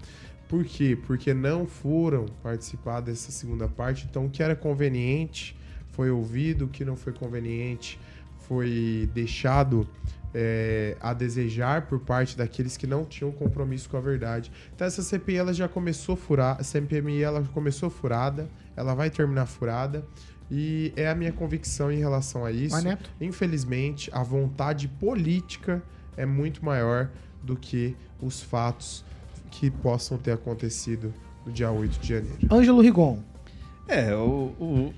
[0.48, 0.98] Por quê?
[1.06, 4.08] Porque não foram participar dessa segunda parte.
[4.10, 5.56] Então, o que era conveniente
[5.92, 8.00] foi ouvido, o que não foi conveniente
[8.48, 9.88] foi deixado
[10.38, 14.52] é, a desejar por parte daqueles que não tinham compromisso com a verdade.
[14.76, 19.46] Então essa CPI ela já começou furada, a CPMI ela começou furada, ela vai terminar
[19.46, 20.06] furada.
[20.52, 22.76] E é a minha convicção em relação a isso.
[23.20, 25.82] Infelizmente, a vontade política
[26.16, 27.10] é muito maior
[27.42, 29.04] do que os fatos
[29.50, 31.12] que possam ter acontecido
[31.46, 32.38] no dia 8 de janeiro.
[32.52, 33.20] Ângelo Rigon.
[33.88, 34.94] É, o, o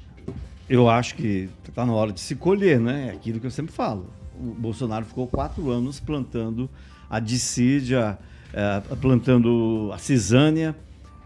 [0.68, 3.08] eu acho que está na hora de se colher, né?
[3.08, 6.70] É aquilo que eu sempre falo o Bolsonaro ficou quatro anos plantando
[7.10, 8.18] a dissídia,
[8.54, 10.76] é, plantando a cisânia,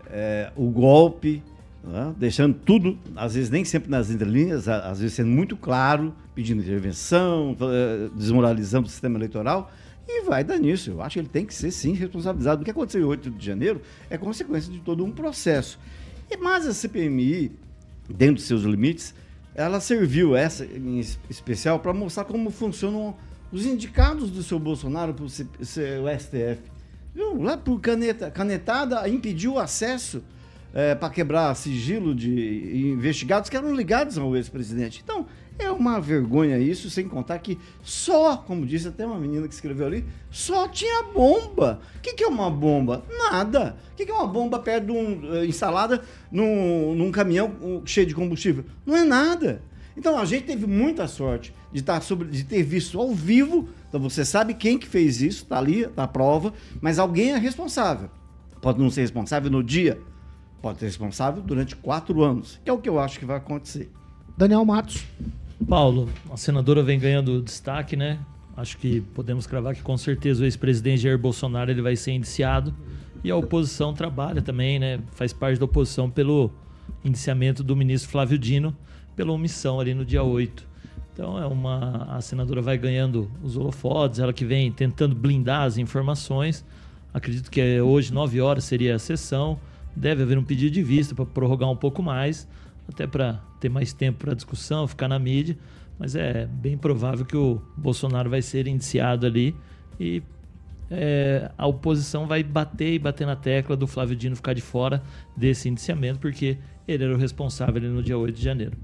[0.07, 1.41] é, o golpe,
[1.83, 2.13] né?
[2.17, 7.55] deixando tudo, às vezes nem sempre nas entrelinhas, às vezes sendo muito claro, pedindo intervenção,
[7.61, 9.71] é, desmoralizando o sistema eleitoral.
[10.07, 10.91] E vai dar nisso.
[10.91, 12.61] Eu acho que ele tem que ser, sim, responsabilizado.
[12.61, 15.79] O que aconteceu em 8 de janeiro é consequência de todo um processo.
[16.29, 17.51] E mais a CPMI,
[18.09, 19.13] dentro dos seus limites,
[19.53, 20.99] ela serviu essa em
[21.29, 23.15] especial para mostrar como funcionam
[23.51, 26.61] os indicados do seu Bolsonaro para o STF.
[27.13, 27.41] Viu?
[27.41, 30.23] Lá por caneta, canetada impediu o acesso
[30.73, 35.01] é, para quebrar sigilo de investigados que eram ligados ao ex-presidente.
[35.03, 35.25] Então,
[35.59, 39.85] é uma vergonha isso, sem contar que só, como disse até uma menina que escreveu
[39.85, 41.81] ali, só tinha bomba.
[41.97, 43.03] O que, que é uma bomba?
[43.09, 43.77] Nada.
[43.91, 48.15] O que, que é uma bomba perto de um, instalada num, num caminhão cheio de
[48.15, 48.65] combustível?
[48.85, 49.61] Não é nada.
[49.95, 53.69] Então a gente teve muita sorte de, estar tá sobre, de ter visto ao vivo.
[53.89, 57.37] Então você sabe quem que fez isso, tá ali, tá a prova, mas alguém é
[57.37, 58.09] responsável.
[58.61, 59.99] Pode não ser responsável no dia,
[60.61, 63.91] pode ser responsável durante quatro anos, que é o que eu acho que vai acontecer.
[64.37, 65.05] Daniel Matos.
[65.67, 68.19] Paulo, a senadora vem ganhando destaque, né?
[68.57, 72.73] Acho que podemos cravar que com certeza o ex-presidente Jair Bolsonaro ele vai ser indiciado
[73.23, 74.99] e a oposição trabalha também, né?
[75.11, 76.51] Faz parte da oposição pelo
[77.03, 78.75] indiciamento do ministro Flávio Dino
[79.15, 80.67] pela omissão ali no dia 8.
[81.13, 85.77] Então é uma a senadora vai ganhando os holofotes, ela que vem tentando blindar as
[85.77, 86.65] informações.
[87.13, 89.59] Acredito que hoje 9 horas seria a sessão.
[89.95, 92.47] Deve haver um pedido de vista para prorrogar um pouco mais
[92.91, 95.57] até para ter mais tempo para discussão, ficar na mídia.
[95.97, 99.55] Mas é bem provável que o Bolsonaro vai ser indiciado ali
[99.99, 100.23] e
[100.89, 105.01] é, a oposição vai bater e bater na tecla do Flávio Dino ficar de fora
[105.37, 108.77] desse indiciamento, porque ele era o responsável no dia 8 de janeiro.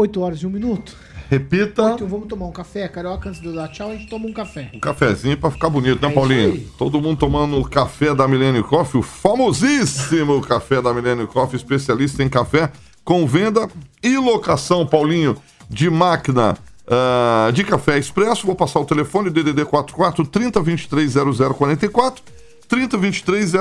[0.00, 0.96] 8 horas e um minuto.
[1.30, 1.92] Repita.
[1.94, 4.32] Então vamos tomar um café, carioca, antes de eu dar tchau, a gente toma um
[4.32, 4.68] café.
[4.74, 6.68] Um cafezinho pra ficar bonito, né, É Paulinho?
[6.76, 12.22] Todo mundo tomando o café da Millennium Coffee, o famosíssimo café da Millennium Coffee, especialista
[12.24, 12.72] em café
[13.04, 13.68] com venda
[14.02, 15.36] e locação, Paulinho,
[15.68, 18.44] de máquina ah, de café expresso.
[18.44, 21.14] Vou passar o telefone, DDD 44 3023
[21.56, 22.24] 0044,
[22.66, 23.52] 3023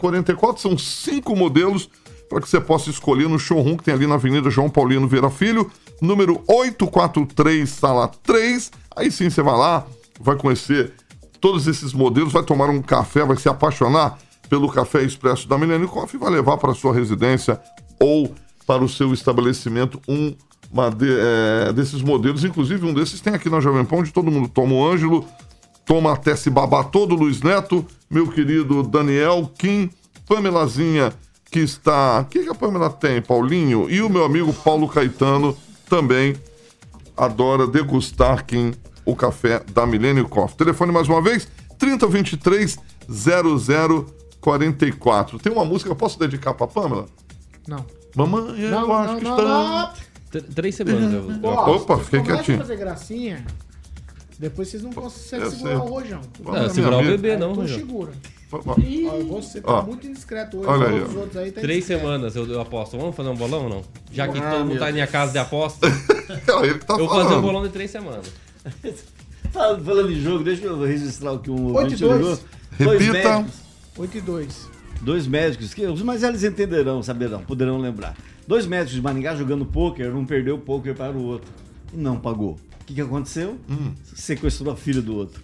[0.00, 0.62] 0044.
[0.62, 1.90] São cinco modelos
[2.28, 5.30] para que você possa escolher no showroom que tem ali na Avenida João Paulino Vieira
[5.30, 5.70] Filho,
[6.00, 8.70] número 843, sala 3.
[8.96, 9.86] Aí sim você vai lá,
[10.20, 10.92] vai conhecer
[11.40, 14.18] todos esses modelos, vai tomar um café, vai se apaixonar
[14.48, 17.60] pelo café expresso da Millennium Coffee vai levar para sua residência
[18.00, 18.34] ou
[18.66, 20.34] para o seu estabelecimento um
[20.96, 21.16] de-
[21.68, 22.44] é, desses modelos.
[22.44, 25.24] Inclusive, um desses tem aqui na Jovem Pão, onde todo mundo toma o Ângelo,
[25.86, 29.90] toma até se babar todo, Luiz Neto, meu querido Daniel, Kim,
[30.26, 31.12] Pamelazinha,
[31.50, 32.20] que está.
[32.20, 33.88] O que, que a Pamela tem, Paulinho?
[33.90, 35.56] E o meu amigo Paulo Caetano
[35.88, 36.36] também
[37.16, 38.72] adora degustar Kim,
[39.04, 40.56] o café da Millennium Coffee.
[40.58, 42.78] Telefone mais uma vez, 3023
[44.40, 45.38] 0044.
[45.38, 47.06] Tem uma música, eu posso dedicar pra Pamela?
[47.66, 47.84] Não.
[48.14, 49.94] Mamãe, eu Não, acho não, que não, está.
[50.30, 51.12] Tr- Três semanas.
[51.12, 51.92] eu- aposto.
[51.92, 52.58] Opa, fiquei quietinho.
[52.58, 53.44] fazer gracinha,
[54.38, 56.20] depois vocês não conseguem segurar o rojão.
[56.40, 57.78] Vamos, Ah, segurar o bebê, não, Então Rojão.
[57.78, 58.12] segura.
[58.50, 59.82] Você tá Ó.
[59.82, 60.68] muito indiscreto hoje.
[60.68, 61.18] Olha aí, os ó.
[61.20, 62.00] outros aí tá Três indiscreto.
[62.02, 62.96] semanas eu, eu aposto.
[62.96, 63.82] Vamos fazer um bolão ou não?
[64.10, 65.86] Já que Ah, todo mundo meu tá em minha casa de aposta,
[66.28, 67.42] É ele que tá eu vou fazer um falando.
[67.42, 68.32] bolão de três semanas.
[69.52, 72.18] Fal- Falando em jogo, deixa eu registrar o que um Oito e ouvinte ligou.
[72.18, 72.44] dois.
[72.78, 73.28] Dois Repita.
[73.38, 73.60] médicos,
[73.98, 74.68] 8 e 2.
[75.02, 78.16] dois médicos, que os mais velhos entenderão, saberão, poderão lembrar.
[78.46, 81.50] Dois médicos de Maringá jogando pôquer, um perdeu o pôquer para o outro
[81.92, 82.52] e não pagou.
[82.80, 83.56] O que, que aconteceu?
[83.68, 83.92] Hum.
[84.14, 85.42] Sequestrou a filha do outro.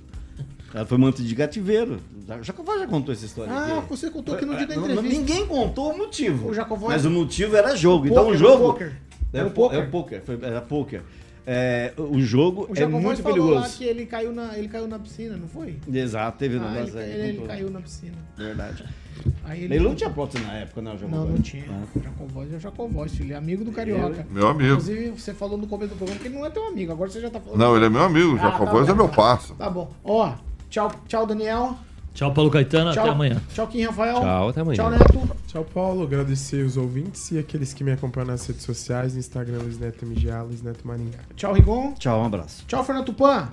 [0.74, 2.00] Ela foi mantida de cativeiro.
[2.26, 3.88] Já, Jacová já contou essa história Ah, aqui.
[3.90, 5.02] você contou aqui no dia da entrevista.
[5.18, 6.50] Ninguém contou o motivo.
[6.50, 8.04] O Mas o motivo era jogo.
[8.04, 8.78] O então pôquer, o jogo.
[8.82, 9.52] É Era o pôquer.
[9.52, 9.78] pôquer.
[9.78, 10.22] É o pôquer.
[10.22, 11.02] Foi, era pôquer.
[11.46, 13.76] É, o jogo O é Jacovós muito falou lá perigoso.
[13.78, 15.76] que ele caiu, na, ele caiu na piscina, não foi?
[15.92, 17.10] Exato, teve um Ah, ele, negócio aí.
[17.10, 18.16] ele- ele caiu na piscina.
[18.36, 18.84] Verdade.
[19.44, 21.64] Aí Ele não tinha prótese na época, né, o Não, não tinha.
[21.70, 21.84] Ah.
[21.94, 23.32] O Jacovós é o Jacovós, filho.
[23.32, 24.26] É amigo do Carioca.
[24.28, 24.72] Meu amigo.
[24.72, 26.90] Inclusive, você falou no começo do programa que ele não é teu amigo.
[26.90, 27.58] Agora você já tá falando.
[27.60, 29.54] Não, ele é meu amigo, o Ah, Jacovós tá é meu parça.
[29.54, 29.88] Tá bom.
[30.02, 30.32] Ó,
[30.74, 31.76] tchau, tchau, Daniel.
[32.12, 32.92] Tchau, Paulo Caetano.
[32.92, 33.42] Tchau, Até amanhã.
[33.52, 34.20] Tchau, Kim Rafael.
[34.20, 34.76] Tchau, até amanhã.
[34.76, 35.36] Tchau, Neto.
[35.46, 36.02] Tchau, Paulo.
[36.02, 40.04] Agradecer os ouvintes e aqueles que me acompanham nas redes sociais, no Instagram Luiz Neto
[40.04, 41.18] MGA, Luiz Neto Maringá.
[41.36, 41.92] Tchau, Rigon.
[41.94, 42.64] Tchau, um abraço.
[42.66, 43.48] Tchau, Fernando Tupan.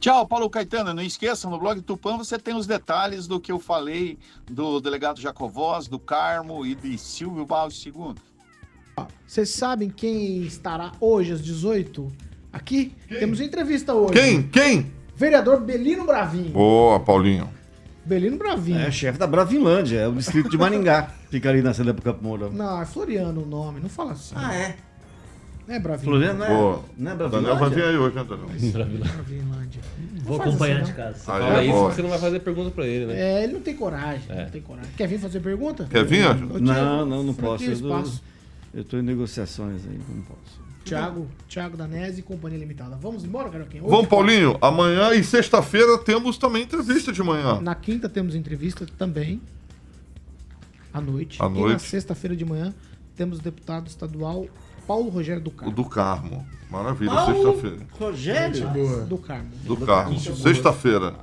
[0.00, 0.94] Tchau, Paulo Caetano.
[0.94, 4.18] Não esqueça, no blog Tupã você tem os detalhes do que eu falei
[4.50, 8.14] do delegado Jacovós, do Carmo e de Silvio Barros II.
[9.26, 12.10] Vocês sabem quem estará hoje às 18
[12.52, 12.94] aqui?
[13.08, 14.14] Temos entrevista hoje.
[14.14, 14.42] Quem?
[14.48, 14.95] Quem?
[15.16, 16.50] Vereador Belino Bravinho.
[16.50, 17.48] Boa, Paulinho.
[18.04, 18.78] Belino Bravinho.
[18.78, 21.10] É chefe da Bravinlândia, é o distrito de Maringá.
[21.30, 22.52] Fica ali na Cidade do Campo Mourão.
[22.52, 24.34] Não, é Floriano o nome, não fala assim.
[24.36, 24.76] Ah, é?
[25.66, 26.10] Não é Bravinho.
[26.10, 27.54] Floriano não é, não é Daniel Bravinlândia?
[27.56, 28.46] vai vir aí hoje, né, Daniel?
[28.72, 29.80] Bravinlândia.
[30.22, 31.18] Vou faz acompanhar assim, de casa.
[31.18, 33.20] Aí Fala é isso você não vai fazer pergunta pra ele, né?
[33.20, 34.22] É, ele não tem coragem.
[34.28, 34.42] É.
[34.44, 34.90] Não tem coragem.
[34.96, 35.86] Quer vir fazer pergunta?
[35.90, 36.60] Quer vir, Ângelo?
[36.60, 37.64] Não, não, não posso.
[37.64, 38.04] Eu, tô-
[38.74, 40.65] eu tô em negociações aí, não posso.
[40.86, 42.96] Thiago, Thiago Danese e Companhia Limitada.
[42.96, 43.82] Vamos embora, Carioquinha?
[43.82, 44.56] Hoje, Vamos, Paulinho.
[44.60, 47.60] Amanhã e sexta-feira temos também entrevista de manhã.
[47.60, 49.40] Na quinta temos entrevista também.
[50.92, 51.42] À noite.
[51.42, 51.82] À E na noite.
[51.82, 52.72] sexta-feira de manhã
[53.16, 54.46] temos o deputado estadual
[54.86, 55.74] Paulo Rogério do O Carmo.
[55.74, 56.46] do Carmo.
[56.70, 57.78] Maravilha, sexta-feira.
[57.98, 59.06] Rogério?
[59.06, 59.50] Do Carmo.
[59.64, 60.18] Do Carmo.
[60.20, 61.14] Sexta-feira.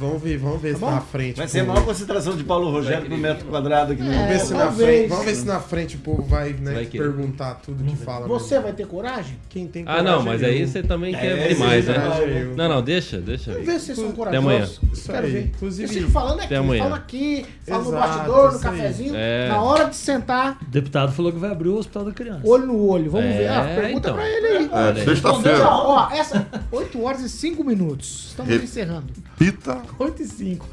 [0.00, 0.90] Vamos ver, vamos ver se bom?
[0.90, 1.36] na frente.
[1.36, 4.38] Vai ser a maior concentração de Paulo Rogério por metro quadrado aqui no Vamos ver,
[4.40, 7.84] se na frente, vamos ver se na frente o povo vai, né, Vai perguntar tudo
[7.84, 8.26] que fala.
[8.26, 8.62] Você mesmo.
[8.68, 9.36] vai ter coragem?
[9.48, 10.66] Quem tem Ah, não, coragem mas é aí eu.
[10.68, 12.04] você também quer É, demais, esse né?
[12.04, 12.56] coragem é eu.
[12.56, 13.52] Não, não, deixa, deixa.
[13.52, 14.60] Vamos ver se vocês são Até amanhã.
[14.60, 14.80] corajosos.
[14.92, 15.32] Isso Quero aí.
[15.32, 15.44] ver.
[15.54, 16.82] Inclusive- Vocês ficam falando aqui, amanhã.
[16.82, 19.12] falam aqui, falam no Exato, bastidor, no cafezinho.
[19.16, 19.48] É.
[19.48, 22.40] Na hora de sentar, O deputado falou que vai abrir o hospital da criança.
[22.48, 23.10] olho no olho.
[23.10, 23.48] Vamos É, ver.
[23.48, 24.14] Ah, pergunta então.
[24.14, 24.70] pra ele aí.
[25.00, 25.58] É, sexta-feira.
[25.58, 28.28] Tchau, ó, essa 8 horas e 5 minutos.
[28.30, 29.06] Estamos encerrando.
[29.38, 29.78] Pita.
[29.98, 30.66] 8 e 5.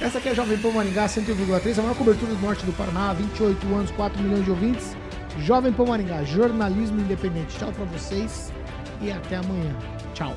[0.00, 3.12] Essa aqui é a Jovem Pan Maringá 101,3, a maior cobertura do norte do Paraná,
[3.12, 4.96] 28 anos, 4 milhões de ouvintes.
[5.38, 7.56] Jovem Pan Maringá, jornalismo independente.
[7.56, 8.52] Tchau pra vocês
[9.00, 9.76] e até amanhã.
[10.14, 10.34] Tchau.